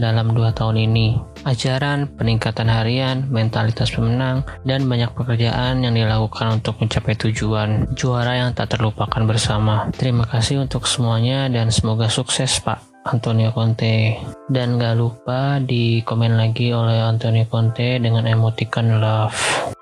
dalam 0.00 0.32
dua 0.32 0.50
tahun 0.50 0.88
ini 0.90 1.34
ajaran, 1.44 2.08
peningkatan 2.16 2.66
harian, 2.66 3.28
mentalitas 3.28 3.92
pemenang, 3.92 4.42
dan 4.64 4.88
banyak 4.88 5.12
pekerjaan 5.12 5.84
yang 5.84 5.92
dilakukan 5.94 6.60
untuk 6.60 6.80
mencapai 6.80 7.14
tujuan 7.14 7.92
juara 7.92 8.40
yang 8.40 8.50
tak 8.56 8.74
terlupakan 8.74 9.22
bersama. 9.28 9.92
Terima 9.94 10.24
kasih 10.24 10.64
untuk 10.64 10.88
semuanya 10.88 11.46
dan 11.52 11.68
semoga 11.68 12.08
sukses 12.08 12.58
Pak. 12.64 12.80
Antonio 13.04 13.52
Conte 13.52 14.16
dan 14.48 14.80
gak 14.80 14.96
lupa 14.96 15.60
di 15.60 16.00
komen 16.00 16.40
lagi 16.40 16.72
oleh 16.72 17.04
Antonio 17.04 17.44
Conte 17.44 18.00
dengan 18.00 18.24
emoticon 18.24 18.96
love 18.96 19.73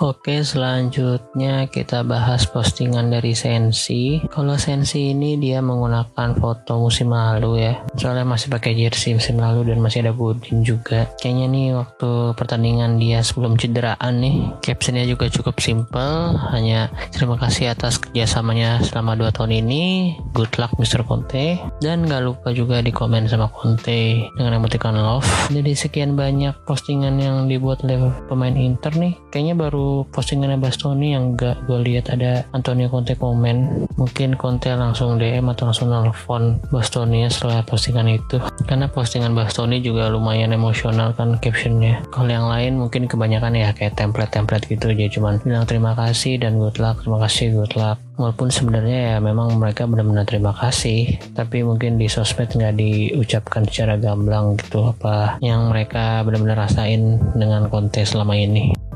Oke, 0.00 0.40
selanjutnya 0.40 1.68
kita 1.68 2.00
bahas 2.08 2.48
postingan 2.48 3.12
dari 3.12 3.36
Sensi. 3.36 4.16
Kalau 4.32 4.56
Sensi 4.56 5.12
ini 5.12 5.36
dia 5.36 5.60
menggunakan 5.60 6.40
foto 6.40 6.80
musim 6.80 7.12
lalu 7.12 7.68
ya. 7.68 7.84
Soalnya 8.00 8.24
masih 8.24 8.48
pakai 8.48 8.72
jersey 8.80 9.12
musim 9.12 9.36
lalu 9.36 9.68
dan 9.68 9.84
masih 9.84 10.00
ada 10.00 10.16
Budin 10.16 10.64
juga. 10.64 11.04
Kayaknya 11.20 11.46
nih 11.52 11.66
waktu 11.76 12.32
pertandingan 12.32 12.96
dia 12.96 13.20
sebelum 13.20 13.60
cederaan 13.60 14.24
nih, 14.24 14.48
captionnya 14.64 15.04
juga 15.04 15.28
cukup 15.28 15.60
simple. 15.60 16.32
Hanya 16.48 16.88
terima 17.12 17.36
kasih 17.36 17.76
atas 17.76 18.00
kerjasamanya 18.00 18.80
selama 18.80 19.20
2 19.20 19.36
tahun 19.36 19.52
ini. 19.52 20.16
Good 20.32 20.56
luck 20.56 20.80
Mr. 20.80 21.04
Conte. 21.04 21.60
Dan 21.84 22.08
gak 22.08 22.24
lupa 22.24 22.56
juga 22.56 22.80
di 22.80 22.88
komen 22.88 23.28
sama 23.28 23.52
Conte 23.52 24.24
dengan 24.32 24.64
emoticon 24.64 24.96
love. 24.96 25.28
Jadi 25.52 25.76
sekian 25.76 26.16
banyak 26.16 26.56
postingan 26.64 27.20
yang 27.20 27.52
dibuat 27.52 27.84
oleh 27.84 28.08
pemain 28.32 28.56
Inter 28.56 28.96
nih. 28.96 29.12
Kayaknya 29.30 29.54
baru 29.54 30.02
postingannya 30.10 30.58
Bastoni 30.58 31.14
yang 31.14 31.38
gak 31.38 31.62
gue 31.70 31.78
lihat 31.86 32.10
ada 32.10 32.42
Antonio 32.50 32.90
Conte 32.90 33.14
komen. 33.14 33.86
Mungkin 33.94 34.34
Conte 34.34 34.74
langsung 34.74 35.22
DM 35.22 35.46
atau 35.54 35.70
langsung 35.70 35.86
nelfon 35.86 36.58
Bastoni 36.74 37.30
setelah 37.30 37.62
postingan 37.62 38.10
itu. 38.10 38.42
Karena 38.66 38.90
postingan 38.90 39.30
Bastoni 39.38 39.78
juga 39.78 40.10
lumayan 40.10 40.50
emosional 40.50 41.14
kan 41.14 41.38
captionnya. 41.38 42.02
Kalau 42.10 42.26
yang 42.26 42.50
lain 42.50 42.82
mungkin 42.82 43.06
kebanyakan 43.06 43.54
ya 43.54 43.70
kayak 43.70 43.94
template-template 43.94 44.66
gitu. 44.66 44.90
Dia 44.90 45.06
cuman 45.06 45.38
bilang 45.46 45.62
terima 45.62 45.94
kasih 45.94 46.42
dan 46.42 46.58
good 46.58 46.82
luck 46.82 47.06
terima 47.06 47.22
kasih 47.22 47.54
good 47.54 47.78
luck. 47.78 48.02
Walaupun 48.18 48.50
sebenarnya 48.50 49.14
ya 49.14 49.16
memang 49.22 49.54
mereka 49.62 49.86
benar-benar 49.86 50.26
terima 50.26 50.50
kasih. 50.58 51.22
Tapi 51.38 51.62
mungkin 51.62 52.02
di 52.02 52.10
sosmed 52.10 52.50
nggak 52.50 52.74
diucapkan 52.74 53.62
secara 53.70 53.94
gamblang 53.94 54.58
gitu 54.58 54.90
apa 54.90 55.38
yang 55.38 55.70
mereka 55.70 56.26
benar-benar 56.26 56.66
rasain 56.66 57.22
dengan 57.38 57.70
kontes 57.70 58.10
selama 58.10 58.34
ini 58.34 58.89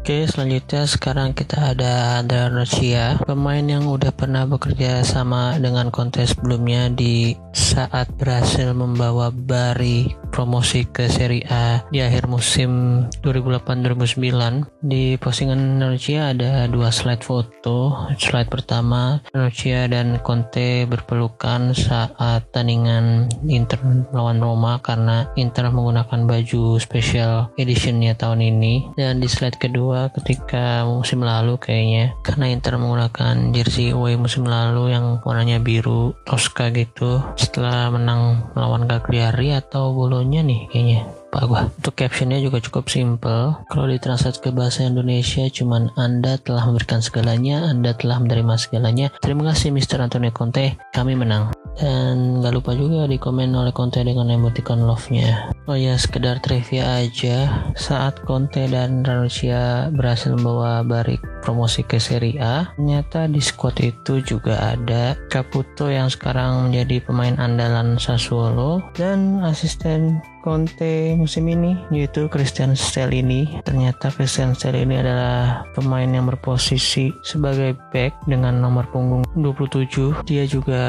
Oke, 0.00 0.24
selanjutnya 0.24 0.88
sekarang 0.88 1.36
kita 1.36 1.76
ada 1.76 2.24
Andrea 2.24 2.48
Rocia, 2.48 3.20
pemain 3.20 3.60
yang 3.60 3.84
udah 3.84 4.08
pernah 4.16 4.48
bekerja 4.48 5.04
sama 5.04 5.60
dengan 5.60 5.92
kontes 5.92 6.32
sebelumnya 6.32 6.88
di 6.88 7.36
saat 7.52 8.08
berhasil 8.16 8.72
membawa 8.72 9.28
Bari 9.28 10.08
promosi 10.32 10.88
ke 10.88 11.04
Serie 11.04 11.44
A 11.52 11.84
di 11.92 12.00
akhir 12.00 12.32
musim 12.32 13.04
2008-2009. 13.20 14.80
Di 14.80 15.20
postingan 15.20 15.76
Rocia 15.84 16.32
ada 16.32 16.64
dua 16.64 16.88
slide 16.88 17.20
foto. 17.20 18.08
Slide 18.16 18.48
pertama, 18.48 19.20
Rocia 19.36 19.84
dan 19.84 20.16
Conte 20.24 20.88
berpelukan 20.88 21.76
saat 21.76 22.48
tandingan 22.56 23.28
Inter 23.52 23.84
melawan 23.84 24.40
Roma 24.40 24.80
karena 24.80 25.28
Inter 25.36 25.68
menggunakan 25.68 26.24
baju 26.24 26.80
special 26.80 27.52
editionnya 27.60 28.16
tahun 28.16 28.40
ini. 28.40 28.96
Dan 28.96 29.20
di 29.20 29.28
slide 29.28 29.60
kedua 29.60 29.89
kedua 29.90 30.06
ketika 30.14 30.86
musim 30.86 31.26
lalu 31.26 31.58
kayaknya. 31.58 32.14
Karena 32.22 32.46
Inter 32.46 32.78
menggunakan 32.78 33.50
jersey 33.50 33.90
away 33.90 34.14
musim 34.14 34.46
lalu 34.46 34.94
yang 34.94 35.18
warnanya 35.26 35.58
biru 35.58 36.14
Tosca 36.22 36.70
gitu. 36.70 37.18
Setelah 37.34 37.90
menang 37.90 38.54
melawan 38.54 38.86
Cagliari 38.86 39.50
atau 39.50 39.90
Bolonya 39.90 40.46
nih 40.46 40.70
kayaknya 40.70 41.19
lupa 41.30 41.46
gua. 41.46 41.62
Untuk 41.70 41.94
captionnya 41.94 42.42
juga 42.42 42.58
cukup 42.58 42.90
simple. 42.90 43.54
Kalau 43.70 43.86
ditranslate 43.86 44.42
ke 44.42 44.50
bahasa 44.50 44.82
Indonesia 44.82 45.46
cuman 45.46 45.94
Anda 45.94 46.42
telah 46.42 46.66
memberikan 46.66 46.98
segalanya, 46.98 47.70
Anda 47.70 47.94
telah 47.94 48.18
menerima 48.18 48.58
segalanya. 48.58 49.14
Terima 49.22 49.54
kasih 49.54 49.70
Mr. 49.70 50.02
Antonio 50.02 50.34
Conte, 50.34 50.74
kami 50.90 51.14
menang. 51.14 51.54
Dan 51.78 52.42
gak 52.42 52.50
lupa 52.50 52.74
juga 52.74 53.06
di 53.06 53.14
komen 53.14 53.54
oleh 53.54 53.70
Conte 53.70 54.02
dengan 54.02 54.26
emoticon 54.26 54.82
love-nya. 54.82 55.54
Oh 55.70 55.78
ya, 55.78 55.94
sekedar 55.94 56.42
trivia 56.42 56.98
aja. 56.98 57.70
Saat 57.78 58.26
Conte 58.26 58.66
dan 58.66 59.06
Ranuccia 59.06 59.94
berhasil 59.94 60.34
membawa 60.34 60.82
Barik 60.82 61.22
promosi 61.46 61.86
ke 61.86 61.96
Serie 61.96 62.36
A, 62.42 62.68
ternyata 62.74 63.30
di 63.30 63.40
squad 63.40 63.78
itu 63.80 64.20
juga 64.20 64.76
ada 64.76 65.16
Caputo 65.32 65.88
yang 65.88 66.10
sekarang 66.10 66.68
menjadi 66.68 67.00
pemain 67.06 67.38
andalan 67.40 67.96
Sassuolo 67.96 68.82
dan 68.98 69.40
asisten 69.46 70.20
Conte 70.40 71.12
musim 71.20 71.44
ini 71.52 71.76
yaitu 71.92 72.26
Christian 72.32 72.72
Stellini. 72.72 73.60
Ternyata 73.60 74.08
Christian 74.08 74.56
Stellini 74.56 74.96
adalah 74.96 75.68
pemain 75.76 76.08
yang 76.08 76.24
berposisi 76.24 77.12
sebagai 77.20 77.76
back 77.92 78.24
dengan 78.24 78.56
nomor 78.56 78.88
punggung 78.88 79.20
27. 79.36 80.24
Dia 80.24 80.48
juga 80.48 80.82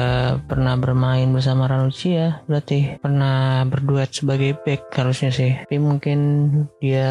pernah 0.48 0.72
bermain 0.80 1.28
bersama 1.28 1.68
Ranucci 1.68 2.16
ya, 2.16 2.40
berarti 2.48 2.96
pernah 2.96 3.68
berduet 3.68 4.08
sebagai 4.08 4.56
back 4.64 4.88
harusnya 4.96 5.28
sih. 5.28 5.52
Tapi 5.68 5.76
mungkin 5.76 6.18
dia 6.80 7.10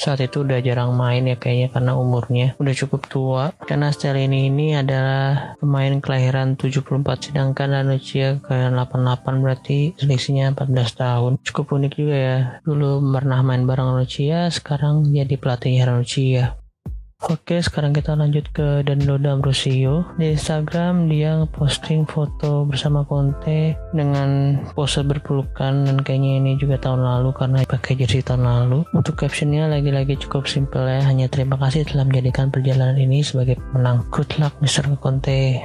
saat 0.00 0.24
itu 0.24 0.48
udah 0.48 0.64
jarang 0.64 0.96
main 0.96 1.28
ya 1.28 1.36
kayaknya 1.36 1.68
karena 1.76 1.92
umurnya 1.92 2.56
udah 2.56 2.74
cukup 2.74 3.04
tua. 3.12 3.44
Karena 3.68 3.92
Stellini 3.92 4.48
ini 4.48 4.72
adalah 4.72 5.54
pemain 5.60 5.92
kelahiran 6.00 6.56
74 6.56 7.28
sedangkan 7.28 7.68
Ranucci 7.84 8.40
kelahiran 8.40 8.80
88 8.80 9.44
berarti 9.44 9.78
selisihnya 10.00 10.56
14 10.56 10.96
tahun. 10.96 11.32
Cukup 11.44 11.81
unik 11.82 11.94
juga 11.98 12.14
ya. 12.14 12.38
Dulu 12.62 13.02
pernah 13.10 13.42
main 13.42 13.66
bareng 13.66 13.98
Rucia, 13.98 14.46
sekarang 14.54 15.10
jadi 15.10 15.34
pelatihnya 15.34 15.90
Rucia. 15.90 16.62
Oke, 17.22 17.62
sekarang 17.62 17.94
kita 17.94 18.18
lanjut 18.18 18.50
ke 18.50 18.82
Danilo 18.82 19.14
D'Ambrosio. 19.14 20.02
Di 20.18 20.34
Instagram 20.34 21.06
dia 21.06 21.46
posting 21.54 22.02
foto 22.02 22.66
bersama 22.66 23.06
Conte 23.06 23.78
dengan 23.94 24.58
pose 24.74 25.06
berpelukan 25.06 25.86
dan 25.86 26.02
kayaknya 26.02 26.42
ini 26.42 26.58
juga 26.58 26.82
tahun 26.82 27.06
lalu 27.06 27.30
karena 27.38 27.62
pakai 27.62 27.94
jersey 27.94 28.26
tahun 28.26 28.42
lalu. 28.42 28.82
Untuk 28.90 29.22
captionnya 29.22 29.70
lagi-lagi 29.70 30.18
cukup 30.18 30.50
simple 30.50 30.82
ya, 30.82 31.06
hanya 31.06 31.30
terima 31.30 31.54
kasih 31.62 31.86
telah 31.86 32.02
menjadikan 32.02 32.50
perjalanan 32.50 32.98
ini 32.98 33.22
sebagai 33.22 33.54
pemenang. 33.70 34.02
Good 34.10 34.42
luck 34.42 34.58
Mr. 34.58 34.90
Conte. 34.98 35.62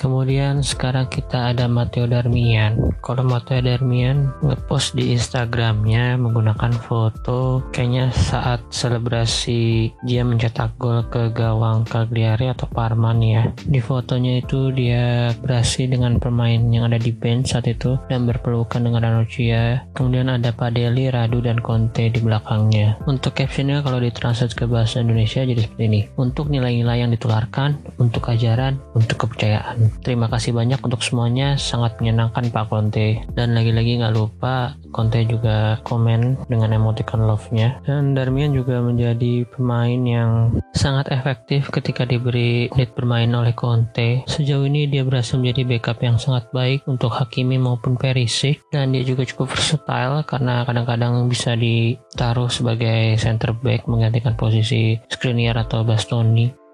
Kemudian 0.00 0.64
sekarang 0.64 1.12
kita 1.12 1.52
ada 1.52 1.68
Matteo 1.68 2.08
Darmian. 2.08 2.96
Kalau 3.04 3.20
Matteo 3.20 3.60
Darmian 3.60 4.32
ngepost 4.40 4.96
di 4.96 5.12
Instagramnya 5.12 6.16
menggunakan 6.16 6.72
foto 6.72 7.60
kayaknya 7.68 8.08
saat 8.08 8.64
selebrasi 8.72 9.92
dia 10.08 10.24
mencetak 10.24 10.72
gol 10.80 11.04
ke 11.12 11.28
gawang 11.36 11.84
Cagliari 11.84 12.48
atau 12.48 12.64
Parman 12.64 13.20
ya. 13.20 13.52
Di 13.60 13.76
fotonya 13.76 14.40
itu 14.40 14.72
dia 14.72 15.36
berhasil 15.36 15.84
dengan 15.84 16.16
pemain 16.16 16.64
yang 16.72 16.88
ada 16.88 16.96
di 16.96 17.12
bench 17.12 17.52
saat 17.52 17.68
itu 17.68 18.00
dan 18.08 18.24
berpelukan 18.24 18.80
dengan 18.80 19.04
Ranocchia. 19.04 19.84
Kemudian 19.92 20.32
ada 20.32 20.48
Padeli, 20.56 21.12
Radu, 21.12 21.44
dan 21.44 21.60
Conte 21.60 22.08
di 22.08 22.24
belakangnya. 22.24 22.96
Untuk 23.04 23.36
captionnya 23.36 23.84
kalau 23.84 24.00
ditranslate 24.00 24.56
ke 24.56 24.64
bahasa 24.64 25.04
Indonesia 25.04 25.44
jadi 25.44 25.60
seperti 25.60 25.84
ini. 25.84 26.00
Untuk 26.16 26.48
nilai-nilai 26.48 27.04
yang 27.04 27.12
ditularkan, 27.12 27.76
untuk 28.00 28.32
ajaran, 28.32 28.80
untuk 28.96 29.28
kepercayaan. 29.28 29.89
Terima 30.00 30.30
kasih 30.32 30.56
banyak 30.56 30.80
untuk 30.80 31.04
semuanya, 31.04 31.60
sangat 31.60 32.00
menyenangkan 32.00 32.48
Pak 32.48 32.72
Conte. 32.72 33.22
Dan 33.36 33.52
lagi-lagi 33.52 34.00
nggak 34.00 34.16
lupa, 34.16 34.74
Conte 34.90 35.22
juga 35.28 35.78
komen 35.84 36.48
dengan 36.48 36.72
emoticon 36.72 37.28
love-nya. 37.28 37.84
Dan 37.84 38.16
Darmian 38.16 38.56
juga 38.56 38.80
menjadi 38.80 39.44
pemain 39.50 40.00
yang 40.00 40.56
sangat 40.72 41.12
efektif 41.12 41.68
ketika 41.68 42.08
diberi 42.08 42.72
menit 42.72 42.96
bermain 42.96 43.30
oleh 43.30 43.52
Conte. 43.52 44.24
Sejauh 44.24 44.64
ini 44.64 44.88
dia 44.88 45.04
berhasil 45.04 45.36
menjadi 45.36 45.62
backup 45.66 45.98
yang 46.00 46.16
sangat 46.16 46.48
baik 46.54 46.86
untuk 46.88 47.12
Hakimi 47.12 47.60
maupun 47.60 48.00
Perisic. 48.00 48.64
Dan 48.72 48.96
dia 48.96 49.04
juga 49.04 49.28
cukup 49.28 49.52
versatile 49.52 50.24
karena 50.24 50.64
kadang-kadang 50.64 51.28
bisa 51.28 51.54
ditaruh 51.54 52.48
sebagai 52.48 53.18
center 53.20 53.52
back 53.52 53.84
menggantikan 53.84 54.34
posisi 54.34 54.96
Skriniar 55.12 55.60
atau 55.60 55.84
Bastoni. 55.84 56.69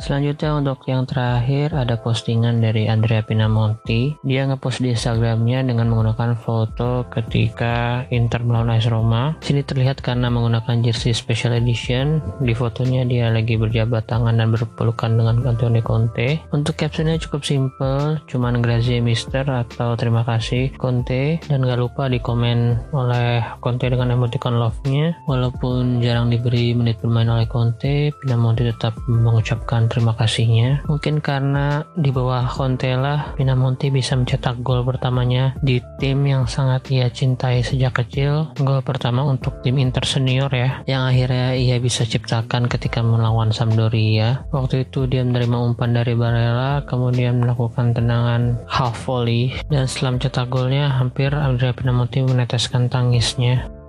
Selanjutnya 0.00 0.56
untuk 0.56 0.80
yang 0.88 1.04
terakhir 1.04 1.76
ada 1.76 2.00
postingan 2.00 2.64
dari 2.64 2.88
Andrea 2.88 3.20
Pinamonti. 3.20 4.16
Dia 4.24 4.48
ngepost 4.48 4.80
di 4.80 4.96
Instagramnya 4.96 5.60
dengan 5.60 5.92
menggunakan 5.92 6.40
foto 6.40 7.04
ketika 7.12 8.08
Inter 8.08 8.40
melawan 8.40 8.72
AS 8.72 8.88
Roma. 8.88 9.36
Sini 9.44 9.60
terlihat 9.60 10.00
karena 10.00 10.32
menggunakan 10.32 10.80
jersey 10.80 11.12
special 11.12 11.52
edition. 11.52 12.24
Di 12.40 12.56
fotonya 12.56 13.04
dia 13.04 13.28
lagi 13.28 13.60
berjabat 13.60 14.08
tangan 14.08 14.40
dan 14.40 14.48
berpelukan 14.56 15.20
dengan 15.20 15.44
Antonio 15.44 15.84
Conte. 15.84 16.40
Untuk 16.48 16.80
captionnya 16.80 17.20
cukup 17.20 17.44
simple, 17.44 18.24
cuman 18.24 18.64
grazie 18.64 19.04
mister 19.04 19.44
atau 19.44 20.00
terima 20.00 20.24
kasih 20.24 20.72
Conte 20.80 21.44
dan 21.44 21.60
gak 21.60 21.76
lupa 21.76 22.08
di 22.08 22.16
komen 22.16 22.88
oleh 22.96 23.44
Conte 23.60 23.92
dengan 23.92 24.16
emoticon 24.16 24.56
love-nya. 24.56 25.12
Walaupun 25.28 26.00
jarang 26.00 26.32
diberi 26.32 26.72
menit 26.72 27.04
bermain 27.04 27.28
oleh 27.28 27.44
Conte, 27.44 28.16
Pinamonti 28.24 28.64
tetap 28.64 28.96
mengucapkan 29.04 29.89
terima 29.90 30.14
kasihnya. 30.14 30.86
Mungkin 30.86 31.18
karena 31.18 31.82
di 31.98 32.14
bawah 32.14 32.46
Contela, 32.46 33.34
Pinamonti 33.34 33.90
bisa 33.90 34.14
mencetak 34.14 34.62
gol 34.62 34.86
pertamanya 34.86 35.58
di 35.60 35.82
tim 35.98 36.22
yang 36.22 36.46
sangat 36.46 36.86
ia 36.94 37.10
cintai 37.10 37.66
sejak 37.66 37.98
kecil. 37.98 38.54
Gol 38.62 38.80
pertama 38.86 39.26
untuk 39.26 39.58
tim 39.66 39.82
Inter 39.82 40.06
senior 40.06 40.48
ya, 40.54 40.86
yang 40.86 41.02
akhirnya 41.10 41.58
ia 41.58 41.82
bisa 41.82 42.06
ciptakan 42.06 42.70
ketika 42.70 43.02
melawan 43.02 43.50
Sampdoria. 43.50 44.46
Waktu 44.54 44.86
itu 44.86 45.10
dia 45.10 45.26
menerima 45.26 45.58
umpan 45.58 45.90
dari 45.90 46.14
Barella, 46.14 46.86
kemudian 46.86 47.42
melakukan 47.42 47.90
tendangan 47.90 48.62
half 48.70 48.94
volley, 49.02 49.50
dan 49.66 49.90
setelah 49.90 50.14
mencetak 50.14 50.46
golnya, 50.46 50.86
hampir 50.94 51.34
Andrea 51.34 51.74
Pinamonti 51.74 52.22
meneteskan 52.22 52.86
tangisnya. 52.86 53.79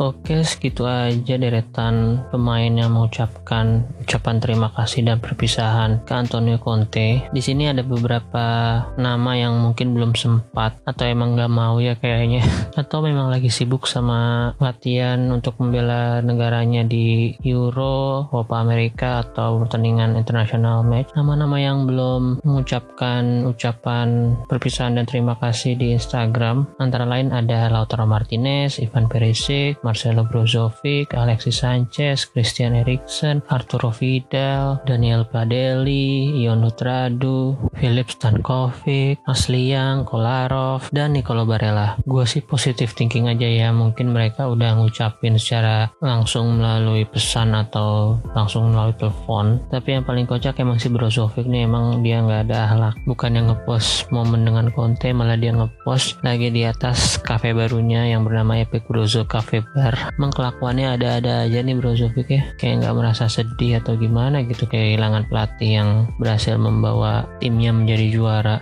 Oke, 0.00 0.40
segitu 0.48 0.88
aja 0.88 1.36
deretan 1.36 2.24
pemain 2.32 2.72
yang 2.72 2.96
mengucapkan 2.96 3.84
ucapan 4.00 4.40
terima 4.40 4.72
kasih 4.72 5.04
dan 5.04 5.20
perpisahan 5.20 6.00
ke 6.08 6.16
Antonio 6.16 6.56
Conte. 6.56 7.28
Di 7.28 7.42
sini 7.44 7.68
ada 7.68 7.84
beberapa 7.84 8.80
nama 8.96 9.36
yang 9.36 9.60
mungkin 9.60 9.92
belum 9.92 10.16
sempat 10.16 10.80
atau 10.88 11.04
emang 11.04 11.36
gak 11.36 11.52
mau 11.52 11.76
ya 11.84 12.00
kayaknya, 12.00 12.40
atau 12.80 13.04
memang 13.04 13.28
lagi 13.28 13.52
sibuk 13.52 13.84
sama 13.84 14.56
latihan 14.56 15.20
untuk 15.28 15.60
membela 15.60 16.24
negaranya 16.24 16.80
di 16.80 17.36
Euro, 17.44 18.24
Copa 18.32 18.56
America 18.56 19.20
atau 19.20 19.60
pertandingan 19.60 20.16
internasional 20.16 20.80
match. 20.80 21.12
Nama-nama 21.12 21.60
yang 21.60 21.84
belum 21.84 22.40
mengucapkan 22.40 23.44
ucapan 23.44 24.32
perpisahan 24.48 24.96
dan 24.96 25.04
terima 25.04 25.36
kasih 25.36 25.76
di 25.76 25.92
Instagram 25.92 26.64
antara 26.80 27.04
lain 27.04 27.36
ada 27.36 27.68
Lautaro 27.68 28.08
Martinez, 28.08 28.80
Ivan 28.80 29.04
Perisic, 29.04 29.76
Marcelo 29.90 30.22
Brozovic, 30.22 31.18
Alexis 31.18 31.66
Sanchez, 31.66 32.30
Christian 32.30 32.78
Eriksen, 32.78 33.42
Arturo 33.50 33.90
Vidal, 33.90 34.78
Daniel 34.86 35.26
Padelli, 35.26 36.30
Ion 36.46 36.62
Nutradu, 36.62 37.58
Philip 37.74 38.06
Stankovic, 38.06 39.18
Asliang, 39.26 40.06
Kolarov, 40.06 40.86
dan 40.94 41.18
Nicolo 41.18 41.42
Barella. 41.42 41.98
Gue 42.06 42.22
sih 42.22 42.38
positif 42.38 42.94
thinking 42.94 43.26
aja 43.26 43.50
ya, 43.50 43.74
mungkin 43.74 44.14
mereka 44.14 44.46
udah 44.46 44.78
ngucapin 44.78 45.34
secara 45.42 45.90
langsung 45.98 46.62
melalui 46.62 47.02
pesan 47.10 47.50
atau 47.58 48.22
langsung 48.30 48.70
melalui 48.70 48.94
telepon. 48.94 49.58
Tapi 49.74 49.98
yang 49.98 50.06
paling 50.06 50.30
kocak 50.30 50.54
emang 50.62 50.78
si 50.78 50.86
Brozovic 50.86 51.50
nih 51.50 51.66
emang 51.66 52.06
dia 52.06 52.22
nggak 52.22 52.46
ada 52.46 52.56
akhlak. 52.70 52.94
Bukan 53.10 53.34
yang 53.34 53.50
ngepost 53.50 54.06
momen 54.14 54.46
dengan 54.46 54.70
Conte, 54.70 55.10
malah 55.10 55.34
dia 55.34 55.50
ngepost 55.50 56.22
lagi 56.22 56.54
di 56.54 56.62
atas 56.62 57.18
kafe 57.18 57.50
barunya 57.50 58.06
yang 58.06 58.22
bernama 58.22 58.62
Epic 58.62 58.86
Brozo 58.86 59.26
Cafe 59.26 59.66
Bar. 59.80 60.12
Emang 60.20 60.28
kelakuannya 60.28 61.00
ada-ada 61.00 61.48
aja 61.48 61.64
nih 61.64 61.72
Brozovic 61.80 62.28
ya. 62.28 62.44
Kayak 62.60 62.84
nggak 62.84 62.96
merasa 63.00 63.32
sedih 63.32 63.80
atau 63.80 63.96
gimana 63.96 64.44
gitu 64.44 64.68
kayak 64.68 64.92
kehilangan 64.92 65.24
pelatih 65.32 65.70
yang 65.80 65.90
berhasil 66.20 66.60
membawa 66.60 67.24
timnya 67.40 67.72
menjadi 67.72 68.06
juara. 68.12 68.60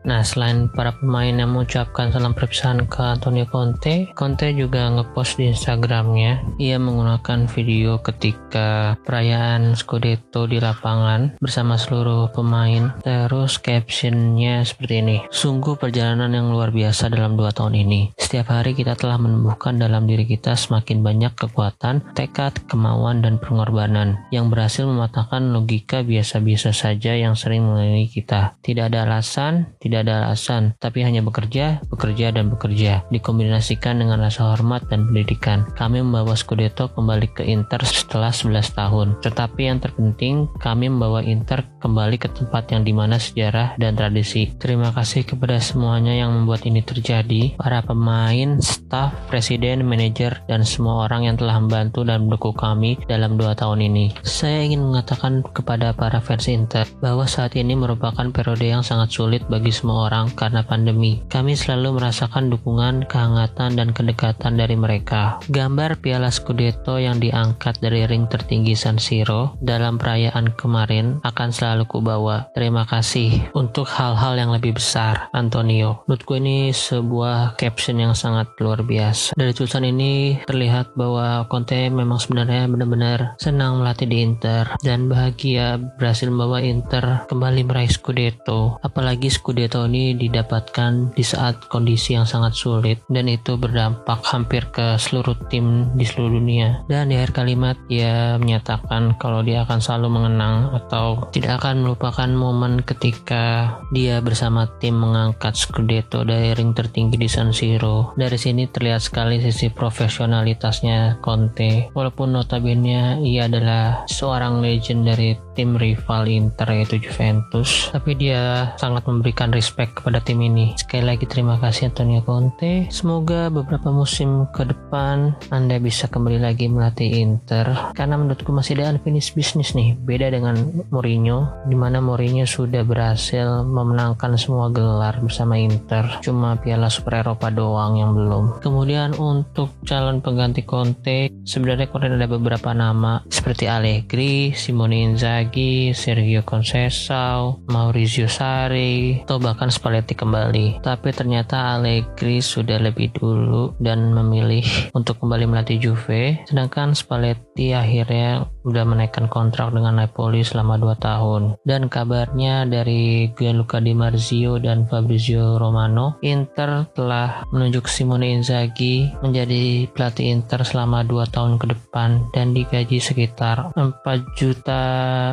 Nah, 0.00 0.24
selain 0.24 0.72
para 0.72 0.96
pemain 0.96 1.32
yang 1.32 1.52
mengucapkan 1.52 2.08
salam 2.08 2.32
perpisahan 2.32 2.88
ke 2.88 3.04
Antonio 3.04 3.44
Conte, 3.44 4.08
Conte 4.16 4.48
juga 4.56 4.88
ngepost 4.88 5.36
di 5.36 5.52
Instagramnya. 5.52 6.56
Ia 6.56 6.80
menggunakan 6.80 7.50
video 7.52 8.00
ketika 8.00 8.96
perayaan 9.04 9.76
Scudetto 9.76 10.48
di 10.48 10.56
lapangan 10.56 11.36
bersama 11.38 11.76
seluruh 11.76 12.32
pemain. 12.32 12.96
Terus 13.04 13.60
captionnya 13.60 14.64
seperti 14.64 14.94
ini. 15.04 15.16
Sungguh 15.28 15.76
perjalanan 15.76 16.32
yang 16.32 16.48
luar 16.48 16.72
biasa 16.72 17.12
dalam 17.12 17.36
dua 17.36 17.52
tahun 17.52 17.76
ini. 17.76 18.16
Setiap 18.16 18.56
hari 18.56 18.72
kita 18.72 18.96
telah 18.96 19.20
menumbuhkan 19.20 19.76
dalam 19.76 20.08
diri 20.08 20.24
kita 20.24 20.56
semakin 20.56 21.04
banyak 21.04 21.32
kekuatan, 21.36 22.14
tekad, 22.16 22.56
kemauan, 22.70 23.20
dan 23.20 23.36
pengorbanan 23.36 24.22
yang 24.32 24.48
berhasil 24.48 24.86
mematahkan 24.86 25.52
logika 25.52 26.00
biasa-biasa 26.00 26.72
saja 26.72 27.12
yang 27.12 27.36
sering 27.36 27.66
mengelilingi 27.66 28.08
kita. 28.08 28.56
Tidak 28.62 28.88
ada 28.88 29.04
alasan, 29.04 29.76
tidak 29.90 30.06
ada 30.06 30.30
alasan, 30.30 30.78
tapi 30.78 31.02
hanya 31.02 31.18
bekerja, 31.20 31.82
bekerja, 31.90 32.30
dan 32.30 32.46
bekerja. 32.46 33.02
Dikombinasikan 33.10 33.98
dengan 33.98 34.22
rasa 34.22 34.54
hormat 34.54 34.86
dan 34.86 35.10
pendidikan. 35.10 35.66
Kami 35.74 35.98
membawa 35.98 36.38
Scudetto 36.38 36.86
kembali 36.94 37.34
ke 37.34 37.42
Inter 37.42 37.82
setelah 37.82 38.30
11 38.30 38.78
tahun. 38.78 39.18
Tetapi 39.18 39.60
yang 39.66 39.82
terpenting, 39.82 40.46
kami 40.62 40.86
membawa 40.86 41.26
Inter 41.26 41.66
kembali 41.82 42.22
ke 42.22 42.30
tempat 42.30 42.70
yang 42.70 42.86
di 42.86 42.94
mana 42.94 43.18
sejarah 43.18 43.74
dan 43.82 43.98
tradisi. 43.98 44.46
Terima 44.62 44.94
kasih 44.94 45.26
kepada 45.26 45.58
semuanya 45.58 46.14
yang 46.14 46.30
membuat 46.30 46.62
ini 46.70 46.86
terjadi, 46.86 47.58
para 47.58 47.82
pemain, 47.82 48.62
staf, 48.62 49.10
presiden, 49.26 49.82
manajer, 49.82 50.38
dan 50.46 50.62
semua 50.62 51.10
orang 51.10 51.26
yang 51.26 51.34
telah 51.34 51.58
membantu 51.58 52.06
dan 52.06 52.30
mendukung 52.30 52.54
kami 52.54 52.94
dalam 53.10 53.34
dua 53.34 53.58
tahun 53.58 53.90
ini. 53.90 54.14
Saya 54.22 54.62
ingin 54.62 54.86
mengatakan 54.86 55.42
kepada 55.50 55.90
para 55.90 56.22
fans 56.22 56.46
Inter 56.46 56.86
bahwa 57.02 57.26
saat 57.26 57.58
ini 57.58 57.74
merupakan 57.74 58.30
periode 58.30 58.70
yang 58.70 58.86
sangat 58.86 59.10
sulit 59.10 59.42
bagi 59.48 59.72
semua 59.80 60.12
orang 60.12 60.28
karena 60.36 60.60
pandemi. 60.60 61.24
Kami 61.32 61.56
selalu 61.56 61.96
merasakan 61.96 62.52
dukungan, 62.52 63.08
kehangatan, 63.08 63.80
dan 63.80 63.96
kedekatan 63.96 64.60
dari 64.60 64.76
mereka. 64.76 65.40
Gambar 65.48 66.04
Piala 66.04 66.28
Scudetto 66.28 67.00
yang 67.00 67.16
diangkat 67.16 67.80
dari 67.80 68.04
ring 68.04 68.28
tertinggi 68.28 68.76
San 68.76 69.00
Siro 69.00 69.56
dalam 69.64 69.96
perayaan 69.96 70.52
kemarin 70.52 71.22
akan 71.24 71.48
selalu 71.48 71.86
kubawa. 71.86 72.50
Terima 72.52 72.84
kasih 72.84 73.52
untuk 73.54 73.86
hal-hal 73.86 74.36
yang 74.36 74.50
lebih 74.50 74.76
besar, 74.76 75.30
Antonio. 75.30 76.02
Menurutku 76.04 76.36
ini 76.36 76.74
sebuah 76.74 77.54
caption 77.54 78.02
yang 78.02 78.12
sangat 78.12 78.50
luar 78.58 78.82
biasa. 78.82 79.38
Dari 79.38 79.54
tulisan 79.54 79.86
ini 79.86 80.42
terlihat 80.44 80.98
bahwa 80.98 81.46
Conte 81.46 81.86
memang 81.86 82.18
sebenarnya 82.18 82.66
benar-benar 82.66 83.38
senang 83.38 83.78
melatih 83.78 84.10
di 84.10 84.26
Inter 84.26 84.74
dan 84.82 85.06
bahagia 85.06 85.78
berhasil 85.78 86.26
membawa 86.26 86.58
Inter 86.58 87.30
kembali 87.30 87.62
meraih 87.62 87.92
Scudetto. 87.94 88.82
Apalagi 88.82 89.30
Scudetto 89.30 89.69
Tony 89.70 90.18
didapatkan 90.18 91.14
di 91.14 91.22
saat 91.22 91.70
kondisi 91.70 92.18
yang 92.18 92.26
sangat 92.26 92.58
sulit 92.58 92.98
dan 93.06 93.30
itu 93.30 93.54
berdampak 93.54 94.20
hampir 94.26 94.66
ke 94.74 94.98
seluruh 94.98 95.38
tim 95.46 95.88
di 95.94 96.02
seluruh 96.02 96.42
dunia. 96.42 96.82
Dan 96.90 97.08
di 97.08 97.16
akhir 97.16 97.32
kalimat 97.38 97.78
ia 97.86 98.34
menyatakan 98.36 99.14
kalau 99.16 99.46
dia 99.46 99.62
akan 99.62 99.78
selalu 99.78 100.08
mengenang 100.20 100.74
atau 100.74 101.30
tidak 101.30 101.62
akan 101.62 101.86
melupakan 101.86 102.26
momen 102.26 102.82
ketika 102.82 103.78
dia 103.94 104.18
bersama 104.18 104.66
tim 104.82 104.98
mengangkat 104.98 105.54
Scudetto 105.54 106.26
dari 106.26 106.50
ring 106.52 106.74
tertinggi 106.74 107.14
di 107.14 107.30
San 107.30 107.54
Siro. 107.54 108.12
Dari 108.18 108.36
sini 108.36 108.66
terlihat 108.66 109.06
sekali 109.06 109.38
sisi 109.38 109.70
profesionalitasnya 109.70 111.22
Conte. 111.22 111.94
Walaupun 111.94 112.34
notabene 112.34 113.22
ia 113.22 113.46
adalah 113.46 114.08
seorang 114.10 114.58
legend 114.58 115.06
dari 115.06 115.36
tim 115.54 115.76
rival 115.76 116.26
Inter 116.26 116.72
yaitu 116.72 116.96
Juventus, 116.98 117.92
tapi 117.92 118.16
dia 118.16 118.72
sangat 118.80 119.04
memberikan 119.04 119.52
respect 119.60 120.00
kepada 120.00 120.24
tim 120.24 120.40
ini. 120.40 120.72
Sekali 120.80 121.04
lagi 121.04 121.28
terima 121.28 121.60
kasih 121.60 121.92
Antonio 121.92 122.24
Conte. 122.24 122.88
Semoga 122.88 123.52
beberapa 123.52 123.92
musim 123.92 124.48
ke 124.56 124.64
depan 124.64 125.36
Anda 125.52 125.76
bisa 125.76 126.08
kembali 126.08 126.40
lagi 126.40 126.72
melatih 126.72 127.20
Inter 127.20 127.92
karena 127.92 128.16
menurutku 128.16 128.48
masih 128.56 128.80
ada 128.80 128.96
unfinished 128.96 129.36
business 129.36 129.76
nih. 129.76 129.92
Beda 130.00 130.32
dengan 130.32 130.56
Mourinho 130.88 131.68
di 131.68 131.76
mana 131.76 132.00
Mourinho 132.00 132.48
sudah 132.48 132.80
berhasil 132.80 133.68
memenangkan 133.68 134.40
semua 134.40 134.72
gelar 134.72 135.20
bersama 135.20 135.60
Inter. 135.60 136.08
Cuma 136.24 136.56
Piala 136.56 136.88
Super 136.88 137.20
Eropa 137.20 137.52
doang 137.52 138.00
yang 138.00 138.16
belum. 138.16 138.64
Kemudian 138.64 139.12
untuk 139.20 139.76
calon 139.84 140.24
pengganti 140.24 140.64
Conte 140.64 141.28
sebenarnya 141.44 141.92
kemarin 141.92 142.16
ada 142.16 142.28
beberapa 142.30 142.70
nama 142.72 143.20
seperti 143.28 143.68
Allegri, 143.68 144.56
Simone 144.56 145.12
Inzaghi, 145.12 145.92
Sergio 145.92 146.46
Conceição, 146.46 147.60
Maurizio 147.68 148.30
Sarri, 148.30 149.20
atau 149.26 149.49
bahkan 149.50 149.66
Spalletti 149.66 150.14
kembali. 150.14 150.78
Tapi 150.86 151.10
ternyata 151.10 151.74
Allegri 151.74 152.38
sudah 152.38 152.78
lebih 152.78 153.10
dulu 153.10 153.74
dan 153.82 154.14
memilih 154.14 154.62
untuk 154.98 155.18
kembali 155.18 155.50
melatih 155.50 155.82
Juve, 155.82 156.38
sedangkan 156.46 156.94
Spalletti 156.94 157.74
akhirnya 157.74 158.46
udah 158.64 158.84
menaikkan 158.84 159.26
kontrak 159.26 159.72
dengan 159.72 159.96
Napoli 160.00 160.44
selama 160.44 160.76
2 160.76 160.96
tahun. 161.00 161.42
Dan 161.64 161.88
kabarnya 161.88 162.68
dari 162.68 163.30
Gianluca 163.32 163.80
Di 163.80 163.92
Marzio 163.96 164.60
dan 164.60 164.84
Fabrizio 164.84 165.56
Romano, 165.56 166.20
Inter 166.20 166.88
telah 166.92 167.44
menunjuk 167.50 167.88
Simone 167.88 168.36
Inzaghi 168.36 169.08
menjadi 169.24 169.88
pelatih 169.90 170.32
Inter 170.32 170.62
selama 170.64 171.04
2 171.04 171.32
tahun 171.32 171.56
ke 171.56 171.66
depan 171.72 172.30
dan 172.32 172.52
digaji 172.52 173.00
sekitar 173.00 173.72
4 173.76 174.04
juta 174.36 174.82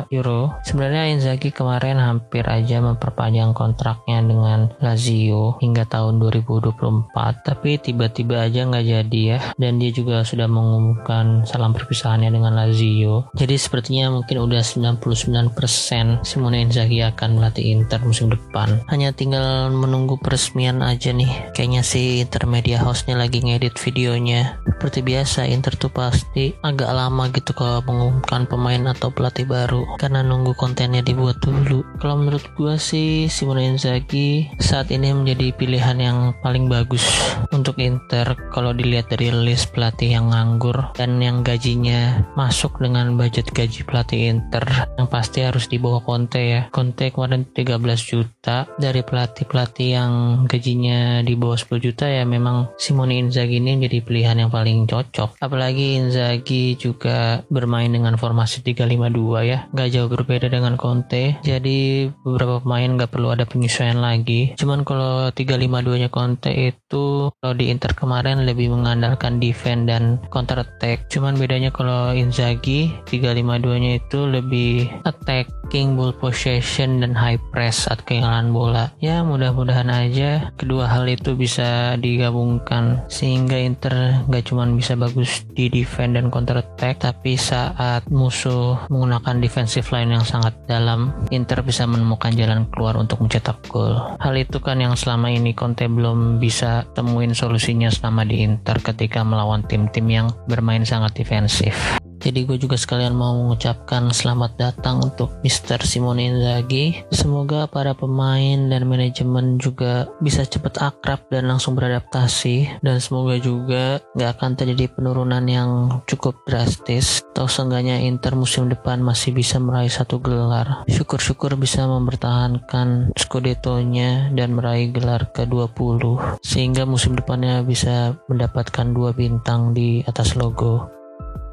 euro. 0.08 0.56
Sebenarnya 0.64 1.12
Inzaghi 1.12 1.52
kemarin 1.52 2.00
hampir 2.00 2.44
aja 2.48 2.80
memperpanjang 2.80 3.52
kontraknya 3.52 4.24
dengan 4.24 4.72
Lazio 4.80 5.58
hingga 5.60 5.84
tahun 5.84 6.20
2024, 6.22 7.12
tapi 7.44 7.76
tiba-tiba 7.80 8.46
aja 8.46 8.64
nggak 8.64 8.86
jadi 8.86 9.20
ya. 9.20 9.38
Dan 9.56 9.80
dia 9.80 9.90
juga 9.92 10.24
sudah 10.24 10.46
mengumumkan 10.48 11.44
salam 11.44 11.74
perpisahannya 11.74 12.30
dengan 12.32 12.56
Lazio. 12.56 13.17
Jadi 13.34 13.56
sepertinya 13.58 14.12
mungkin 14.12 14.42
udah 14.42 14.62
99% 14.62 16.26
Simone 16.26 16.62
Inzaghi 16.62 17.00
akan 17.02 17.40
melatih 17.40 17.74
Inter 17.74 18.02
musim 18.04 18.28
depan. 18.28 18.82
Hanya 18.90 19.14
tinggal 19.14 19.70
menunggu 19.72 20.18
peresmian 20.20 20.82
aja 20.84 21.14
nih. 21.14 21.50
Kayaknya 21.54 21.82
si 21.82 22.20
Intermedia 22.22 22.82
House-nya 22.82 23.16
lagi 23.16 23.40
ngedit 23.40 23.78
videonya. 23.80 24.60
Seperti 24.78 25.02
biasa, 25.02 25.48
Inter 25.48 25.74
tuh 25.74 25.90
pasti 25.90 26.54
agak 26.62 26.90
lama 26.92 27.30
gitu 27.34 27.50
kalau 27.54 27.82
mengumumkan 27.86 28.46
pemain 28.46 28.92
atau 28.92 29.10
pelatih 29.10 29.48
baru 29.48 29.82
karena 29.98 30.20
nunggu 30.20 30.54
kontennya 30.54 31.00
dibuat 31.00 31.40
dulu. 31.40 31.82
Kalau 32.02 32.20
menurut 32.20 32.44
gue 32.54 32.74
sih 32.76 33.30
Simone 33.30 33.74
Inzaghi 33.74 34.50
saat 34.58 34.92
ini 34.92 35.14
menjadi 35.14 35.54
pilihan 35.54 35.98
yang 35.98 36.18
paling 36.44 36.68
bagus 36.68 37.06
untuk 37.54 37.80
Inter 37.80 38.36
kalau 38.52 38.74
dilihat 38.74 39.08
dari 39.08 39.30
list 39.30 39.72
pelatih 39.72 40.18
yang 40.18 40.34
nganggur 40.34 40.92
dan 40.98 41.22
yang 41.22 41.40
gajinya 41.46 42.26
masuk 42.34 42.76
dengan 42.82 43.07
budget 43.16 43.54
gaji 43.54 43.86
pelatih 43.86 44.34
Inter 44.34 44.66
yang 44.98 45.08
pasti 45.08 45.46
harus 45.46 45.70
di 45.70 45.78
bawah 45.78 46.02
Conte 46.02 46.42
ya. 46.42 46.62
Conte 46.68 47.14
kemarin 47.14 47.46
13 47.48 47.78
juta 48.02 48.66
dari 48.76 49.00
pelatih-pelatih 49.00 49.88
yang 49.88 50.12
gajinya 50.44 51.22
di 51.22 51.38
bawah 51.38 51.56
10 51.56 51.78
juta 51.78 52.04
ya 52.10 52.26
memang 52.26 52.74
Simone 52.76 53.16
Inzaghi 53.22 53.62
ini 53.62 53.78
menjadi 53.78 53.98
pilihan 54.02 54.36
yang 54.42 54.50
paling 54.50 54.84
cocok. 54.90 55.38
Apalagi 55.38 56.02
Inzaghi 56.02 56.74
juga 56.74 57.46
bermain 57.48 57.88
dengan 57.88 58.18
formasi 58.18 58.60
352 58.66 59.46
ya. 59.46 59.58
Gak 59.70 59.88
jauh 59.94 60.10
berbeda 60.10 60.50
dengan 60.50 60.74
Conte. 60.74 61.38
Jadi 61.46 62.10
beberapa 62.26 62.58
pemain 62.60 62.98
gak 62.98 63.14
perlu 63.14 63.30
ada 63.30 63.46
penyesuaian 63.46 64.02
lagi. 64.02 64.52
Cuman 64.58 64.82
kalau 64.82 65.30
352 65.30 66.02
nya 66.02 66.08
Conte 66.10 66.50
itu 66.50 67.30
kalau 67.30 67.54
di 67.54 67.70
Inter 67.70 67.94
kemarin 67.94 68.42
lebih 68.42 68.74
mengandalkan 68.74 69.38
defense 69.38 69.86
dan 69.86 70.18
counter 70.32 70.64
attack. 70.64 71.06
Cuman 71.12 71.38
bedanya 71.38 71.70
kalau 71.70 72.10
Inzaghi 72.10 72.90
352 73.06 73.82
nya 73.84 73.92
itu 74.00 74.20
lebih 74.26 74.90
attacking 75.06 75.94
ball 75.94 76.10
possession 76.16 77.04
dan 77.04 77.14
high 77.14 77.38
press 77.54 77.86
saat 77.86 78.02
kehilangan 78.08 78.50
bola. 78.50 78.84
Ya 78.98 79.22
mudah-mudahan 79.22 79.92
aja 79.92 80.50
kedua 80.58 80.88
hal 80.90 81.06
itu 81.06 81.38
bisa 81.38 81.94
digabungkan 82.00 83.06
sehingga 83.06 83.60
Inter 83.60 84.24
gak 84.26 84.50
cuma 84.50 84.66
bisa 84.66 84.98
bagus 84.98 85.44
di 85.54 85.70
defense 85.70 86.18
dan 86.18 86.32
counter 86.32 86.64
attack 86.64 87.04
tapi 87.04 87.36
saat 87.38 88.08
musuh 88.10 88.80
menggunakan 88.88 89.38
defensive 89.38 89.86
line 89.94 90.16
yang 90.16 90.24
sangat 90.26 90.56
dalam 90.66 91.12
Inter 91.30 91.60
bisa 91.62 91.84
menemukan 91.84 92.32
jalan 92.34 92.64
keluar 92.72 92.96
untuk 92.96 93.20
mencetak 93.22 93.60
gol. 93.68 93.94
Hal 94.18 94.34
itu 94.34 94.58
kan 94.58 94.80
yang 94.80 94.96
selama 94.96 95.28
ini 95.28 95.52
Conte 95.52 95.84
belum 95.86 96.40
bisa 96.40 96.88
temuin 96.96 97.36
solusinya 97.36 97.92
selama 97.92 98.24
di 98.24 98.40
Inter 98.42 98.80
ketika 98.80 99.20
melawan 99.22 99.64
tim-tim 99.68 100.06
yang 100.08 100.28
bermain 100.48 100.82
sangat 100.86 101.12
defensif. 101.18 101.98
Jadi 102.18 102.44
gue 102.50 102.58
juga 102.58 102.74
sekalian 102.74 103.14
mau 103.14 103.30
mengucapkan 103.38 104.10
selamat 104.10 104.58
datang 104.58 104.98
untuk 105.06 105.38
Mr. 105.46 105.78
Simone 105.86 106.34
Inzaghi. 106.34 107.06
Semoga 107.14 107.70
para 107.70 107.94
pemain 107.94 108.66
dan 108.66 108.90
manajemen 108.90 109.62
juga 109.62 110.10
bisa 110.18 110.42
cepat 110.42 110.82
akrab 110.82 111.22
dan 111.30 111.46
langsung 111.46 111.78
beradaptasi. 111.78 112.82
Dan 112.82 112.98
semoga 112.98 113.38
juga 113.38 114.02
gak 114.18 114.38
akan 114.38 114.50
terjadi 114.58 114.90
penurunan 114.98 115.46
yang 115.46 115.70
cukup 116.10 116.42
drastis. 116.42 117.22
Atau 117.32 117.46
seenggaknya 117.46 118.02
Inter 118.02 118.34
musim 118.34 118.66
depan 118.66 118.98
masih 118.98 119.30
bisa 119.30 119.62
meraih 119.62 119.90
satu 119.90 120.18
gelar. 120.18 120.82
Syukur-syukur 120.90 121.54
bisa 121.54 121.86
mempertahankan 121.86 123.14
Scudetto-nya 123.14 124.34
dan 124.34 124.58
meraih 124.58 124.90
gelar 124.90 125.30
ke-20. 125.30 126.42
Sehingga 126.42 126.82
musim 126.82 127.14
depannya 127.14 127.62
bisa 127.62 128.18
mendapatkan 128.26 128.90
dua 128.90 129.14
bintang 129.14 129.70
di 129.70 130.02
atas 130.02 130.34
logo. 130.34 130.97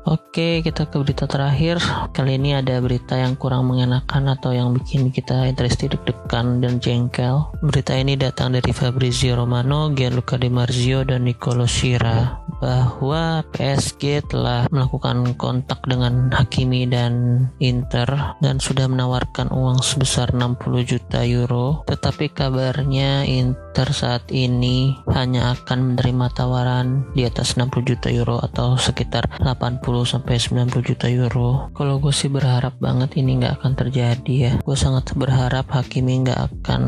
Oke, 0.06 0.62
kita 0.62 0.86
ke 0.86 1.02
berita 1.02 1.26
terakhir. 1.26 1.82
Kali 2.14 2.38
ini 2.38 2.54
ada 2.54 2.78
berita 2.78 3.18
yang 3.18 3.34
kurang 3.34 3.66
mengenakan 3.74 4.38
atau 4.38 4.54
yang 4.54 4.70
bikin 4.70 5.10
kita 5.10 5.50
interested 5.50 5.98
deg-degan 5.98 6.62
dan 6.62 6.78
jengkel. 6.78 7.50
Berita 7.66 7.98
ini 7.98 8.14
datang 8.14 8.54
dari 8.54 8.70
Fabrizio 8.70 9.34
Romano, 9.34 9.90
Gianluca 9.98 10.38
Di 10.38 10.46
Marzio, 10.54 11.02
dan 11.02 11.26
Nicolo 11.26 11.66
Sira 11.66 12.38
bahwa 12.62 13.44
PSG 13.52 14.30
telah 14.30 14.70
melakukan 14.72 15.36
kontak 15.36 15.82
dengan 15.90 16.30
Hakimi 16.32 16.86
dan 16.88 17.46
Inter 17.58 18.38
dan 18.40 18.62
sudah 18.62 18.86
menawarkan 18.86 19.52
uang 19.52 19.82
sebesar 19.82 20.32
60 20.38 20.86
juta 20.86 21.26
euro. 21.26 21.82
Tetapi 21.90 22.30
kabarnya 22.30 23.26
Inter 23.26 23.90
saat 23.90 24.30
ini 24.30 24.96
hanya 25.12 25.58
akan 25.58 25.98
menerima 25.98 26.28
tawaran 26.38 27.10
di 27.18 27.26
atas 27.28 27.58
60 27.58 27.90
juta 27.90 28.08
euro 28.14 28.40
atau 28.40 28.78
sekitar 28.80 29.28
80 29.42 29.95
sampai 30.04 30.36
90 30.36 30.84
juta 30.84 31.08
euro. 31.08 31.72
Kalau 31.72 32.02
gue 32.04 32.12
sih 32.12 32.28
berharap 32.28 32.76
banget 32.82 33.16
ini 33.22 33.40
nggak 33.40 33.64
akan 33.64 33.74
terjadi 33.80 34.34
ya. 34.36 34.54
Gue 34.60 34.76
sangat 34.76 35.16
berharap 35.16 35.72
Hakimi 35.72 36.28
nggak 36.28 36.42
akan 36.52 36.82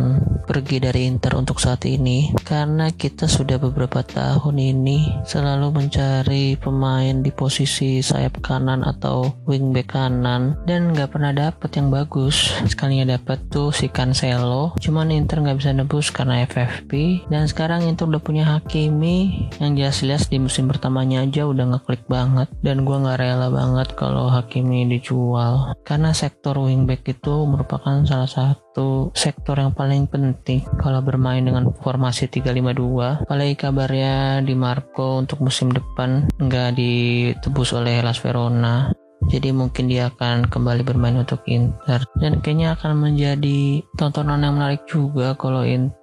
pergi 0.47 0.83
dari 0.83 1.07
Inter 1.07 1.35
untuk 1.39 1.59
saat 1.59 1.83
ini 1.87 2.31
karena 2.43 2.89
kita 2.91 3.27
sudah 3.27 3.59
beberapa 3.59 4.01
tahun 4.01 4.57
ini 4.57 5.27
selalu 5.27 5.75
mencari 5.75 6.55
pemain 6.57 7.19
di 7.21 7.29
posisi 7.35 7.99
sayap 7.99 8.39
kanan 8.39 8.81
atau 8.81 9.27
wingback 9.45 9.93
kanan 9.93 10.55
dan 10.65 10.95
nggak 10.95 11.13
pernah 11.13 11.35
dapet 11.35 11.69
yang 11.77 11.93
bagus. 11.93 12.55
Sekalinya 12.65 13.19
dapet 13.19 13.43
tuh 13.53 13.69
si 13.75 13.91
Cancelo, 13.91 14.73
cuman 14.81 15.13
Inter 15.13 15.43
nggak 15.43 15.59
bisa 15.59 15.71
nebus 15.75 16.09
karena 16.09 16.47
FFP 16.47 17.23
dan 17.29 17.45
sekarang 17.45 17.85
Inter 17.85 18.09
udah 18.09 18.23
punya 18.23 18.43
Hakimi 18.47 19.51
yang 19.59 19.75
jelas-jelas 19.75 20.31
di 20.31 20.39
musim 20.39 20.65
pertamanya 20.71 21.21
aja 21.27 21.45
udah 21.45 21.75
ngeklik 21.75 22.07
banget 22.09 22.47
dan 22.63 22.87
gue 22.87 22.96
nggak 23.01 23.19
rela 23.19 23.47
banget 23.49 23.93
kalau 23.97 24.29
Hakimi 24.29 24.85
dijual. 24.87 25.73
Karena 25.81 26.13
sektor 26.13 26.59
wingback 26.61 27.07
itu 27.07 27.47
merupakan 27.49 28.03
salah 28.05 28.29
satu 28.29 29.09
sektor 29.17 29.57
yang 29.57 29.73
paling 29.73 30.05
penting. 30.05 30.61
Kalau 30.77 31.01
bermain 31.01 31.41
dengan 31.41 31.73
formasi 31.81 32.29
352 32.29 33.25
apalagi 33.25 33.55
kabarnya 33.57 34.45
di 34.45 34.53
Marco 34.53 35.17
untuk 35.17 35.41
musim 35.41 35.73
depan 35.73 36.29
nggak 36.37 36.77
ditebus 36.77 37.73
oleh 37.73 38.03
Las 38.05 38.21
Verona. 38.21 38.93
Jadi 39.27 39.49
mungkin 39.49 39.89
dia 39.89 40.13
akan 40.13 40.45
kembali 40.45 40.85
bermain 40.85 41.17
untuk 41.17 41.41
Inter. 41.49 42.05
Dan 42.21 42.37
kayaknya 42.39 42.77
akan 42.77 43.01
menjadi 43.01 43.81
tontonan 43.97 44.45
yang 44.45 44.61
menarik 44.61 44.85
juga 44.85 45.33
kalau 45.33 45.65
Inter 45.65 45.96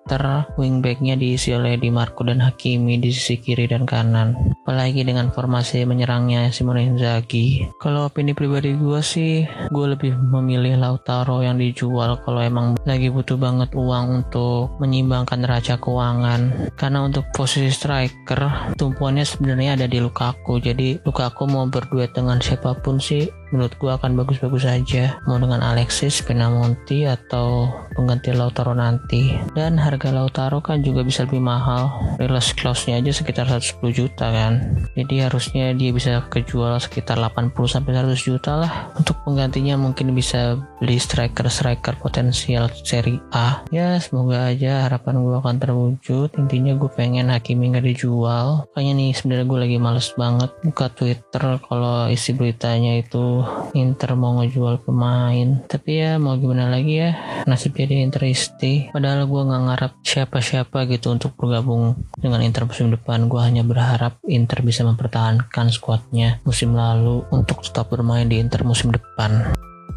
wingbacknya 0.61 1.17
diisi 1.17 1.57
oleh 1.57 1.81
Di 1.81 1.89
Marco 1.89 2.23
dan 2.29 2.45
Hakimi 2.45 3.01
di 3.01 3.09
sisi 3.09 3.41
kiri 3.41 3.65
dan 3.65 3.89
kanan. 3.89 4.57
Apalagi 4.65 5.05
dengan 5.05 5.33
formasi 5.33 5.85
menyerangnya 5.89 6.53
Simone 6.53 6.85
Inzaghi. 6.85 7.65
Kalau 7.81 8.09
opini 8.09 8.37
pribadi 8.37 8.77
gue 8.77 9.01
sih 9.01 9.45
gue 9.49 9.87
lebih 9.97 10.17
memilih 10.17 10.77
Lautaro 10.81 11.41
yang 11.41 11.57
dijual 11.61 12.21
kalau 12.25 12.41
emang 12.41 12.77
lagi 12.85 13.09
butuh 13.09 13.37
banget 13.37 13.73
uang 13.73 14.25
untuk 14.25 14.77
menyimbangkan 14.81 15.41
neraca 15.41 15.81
keuangan. 15.81 16.73
Karena 16.77 17.05
untuk 17.05 17.25
posisi 17.33 17.73
striker 17.73 18.75
tumpuannya 18.77 19.25
sebenarnya 19.25 19.81
ada 19.81 19.87
di 19.89 20.01
Lukaku. 20.01 20.61
Jadi 20.61 21.01
Lukaku 21.05 21.49
mau 21.49 21.65
berduet 21.69 22.13
dengan 22.13 22.41
siapa 22.41 22.77
pun 22.77 23.01
sih 23.01 23.29
menurut 23.55 23.79
gua 23.79 23.95
akan 23.95 24.19
bagus-bagus 24.19 24.67
saja 24.67 25.23
mau 25.31 25.39
dengan 25.39 25.63
Alexis, 25.63 26.19
Penamonti 26.27 27.07
atau 27.07 27.71
pengganti 27.95 28.35
Lautaro 28.35 28.75
nanti. 28.75 29.39
Dan 29.55 29.79
harga 29.79 30.11
Lautaro 30.11 30.59
kan 30.59 30.83
juga 30.83 31.07
bisa 31.07 31.23
lebih 31.23 31.39
mahal. 31.39 31.95
Release 32.19 32.51
clause-nya 32.59 32.99
aja 32.99 33.15
sekitar 33.15 33.47
110 33.47 33.79
juta 33.95 34.27
kan? 34.35 34.83
Jadi 34.99 35.23
harusnya 35.23 35.71
dia 35.71 35.95
bisa 35.95 36.27
kejual 36.27 36.75
sekitar 36.83 37.15
80 37.23 37.55
sampai 37.71 37.95
100 37.95 38.19
juta 38.19 38.59
lah. 38.59 38.91
Untuk 38.99 39.23
penggantinya 39.23 39.79
mungkin 39.79 40.11
bisa 40.11 40.59
beli 40.83 40.99
striker-striker 40.99 42.03
potensial 42.03 42.67
seri 42.83 43.23
A. 43.31 43.63
Ya 43.71 43.95
semoga 44.03 44.51
aja 44.51 44.91
harapan 44.91 45.23
gue 45.23 45.37
akan 45.39 45.57
terwujud. 45.63 46.35
Intinya 46.35 46.75
gue 46.75 46.91
pengen 46.91 47.31
Hakimi 47.31 47.71
nggak 47.71 47.87
dijual. 47.87 48.67
Kayaknya 48.75 48.93
nih 48.99 49.11
sebenarnya 49.15 49.47
gue 49.47 49.59
lagi 49.63 49.79
males 49.79 50.09
banget 50.19 50.51
buka 50.67 50.91
Twitter 50.91 51.45
kalau 51.63 52.11
isi 52.11 52.35
beritanya 52.35 52.99
itu 52.99 53.44
Inter 53.77 54.17
mau 54.17 54.39
ngejual 54.41 54.85
pemain. 54.85 55.63
Tapi 55.67 55.91
ya 56.01 56.17
mau 56.17 56.39
gimana 56.39 56.71
lagi 56.71 57.03
ya? 57.03 57.11
Nasib 57.45 57.77
jadi 57.77 58.01
Interisti. 58.05 58.89
Padahal 58.91 59.29
gue 59.29 59.43
nggak 59.43 59.63
ngarap 59.69 59.93
siapa-siapa 60.01 60.89
gitu 60.91 61.13
untuk 61.13 61.35
bergabung 61.35 61.99
dengan 62.17 62.41
Inter 62.41 62.65
musim 62.65 62.89
depan. 62.93 63.27
Gue 63.27 63.41
hanya 63.43 63.67
berharap 63.67 64.21
Inter 64.27 64.63
bisa 64.63 64.87
mempertahankan 64.87 65.69
skuadnya 65.73 66.41
musim 66.47 66.73
lalu 66.73 67.25
untuk 67.35 67.61
tetap 67.61 67.91
bermain 67.91 68.29
di 68.29 68.41
Inter 68.41 68.63
musim 68.63 68.95
depan 68.95 69.55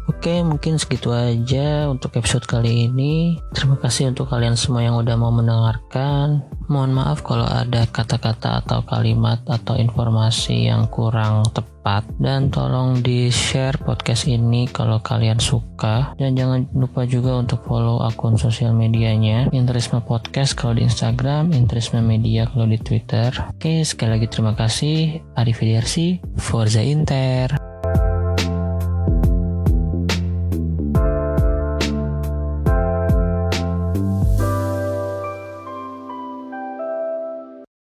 Oke, 0.08 0.40
mungkin 0.40 0.80
segitu 0.80 1.12
aja 1.12 1.86
untuk 1.92 2.16
episode 2.16 2.48
kali 2.48 2.88
ini. 2.88 3.36
Terima 3.52 3.76
kasih 3.76 4.08
untuk 4.08 4.32
kalian 4.32 4.56
semua 4.56 4.80
yang 4.80 4.96
udah 4.96 5.14
mau 5.20 5.28
mendengarkan. 5.28 6.42
Mohon 6.66 6.92
maaf 6.96 7.20
kalau 7.20 7.44
ada 7.44 7.84
kata-kata 7.84 8.64
atau 8.64 8.80
kalimat 8.88 9.44
atau 9.44 9.76
informasi 9.76 10.72
yang 10.72 10.88
kurang 10.88 11.44
tepat 11.52 12.08
dan 12.20 12.48
tolong 12.48 13.04
di-share 13.04 13.76
podcast 13.84 14.28
ini 14.28 14.68
kalau 14.68 15.00
kalian 15.00 15.40
suka 15.40 16.12
dan 16.16 16.36
jangan 16.36 16.68
lupa 16.76 17.04
juga 17.08 17.36
untuk 17.40 17.64
follow 17.64 18.04
akun 18.04 18.36
sosial 18.36 18.76
medianya 18.76 19.48
Interisme 19.52 20.00
Podcast 20.00 20.56
kalau 20.56 20.76
di 20.76 20.88
Instagram, 20.88 21.52
Interisme 21.52 22.00
Media 22.00 22.48
kalau 22.48 22.64
di 22.64 22.80
Twitter. 22.80 23.28
Oke, 23.52 23.84
sekali 23.84 24.16
lagi 24.16 24.26
terima 24.28 24.56
kasih. 24.56 25.20
Arrivederci, 25.36 26.20
Forza 26.40 26.80
Inter. 26.80 27.67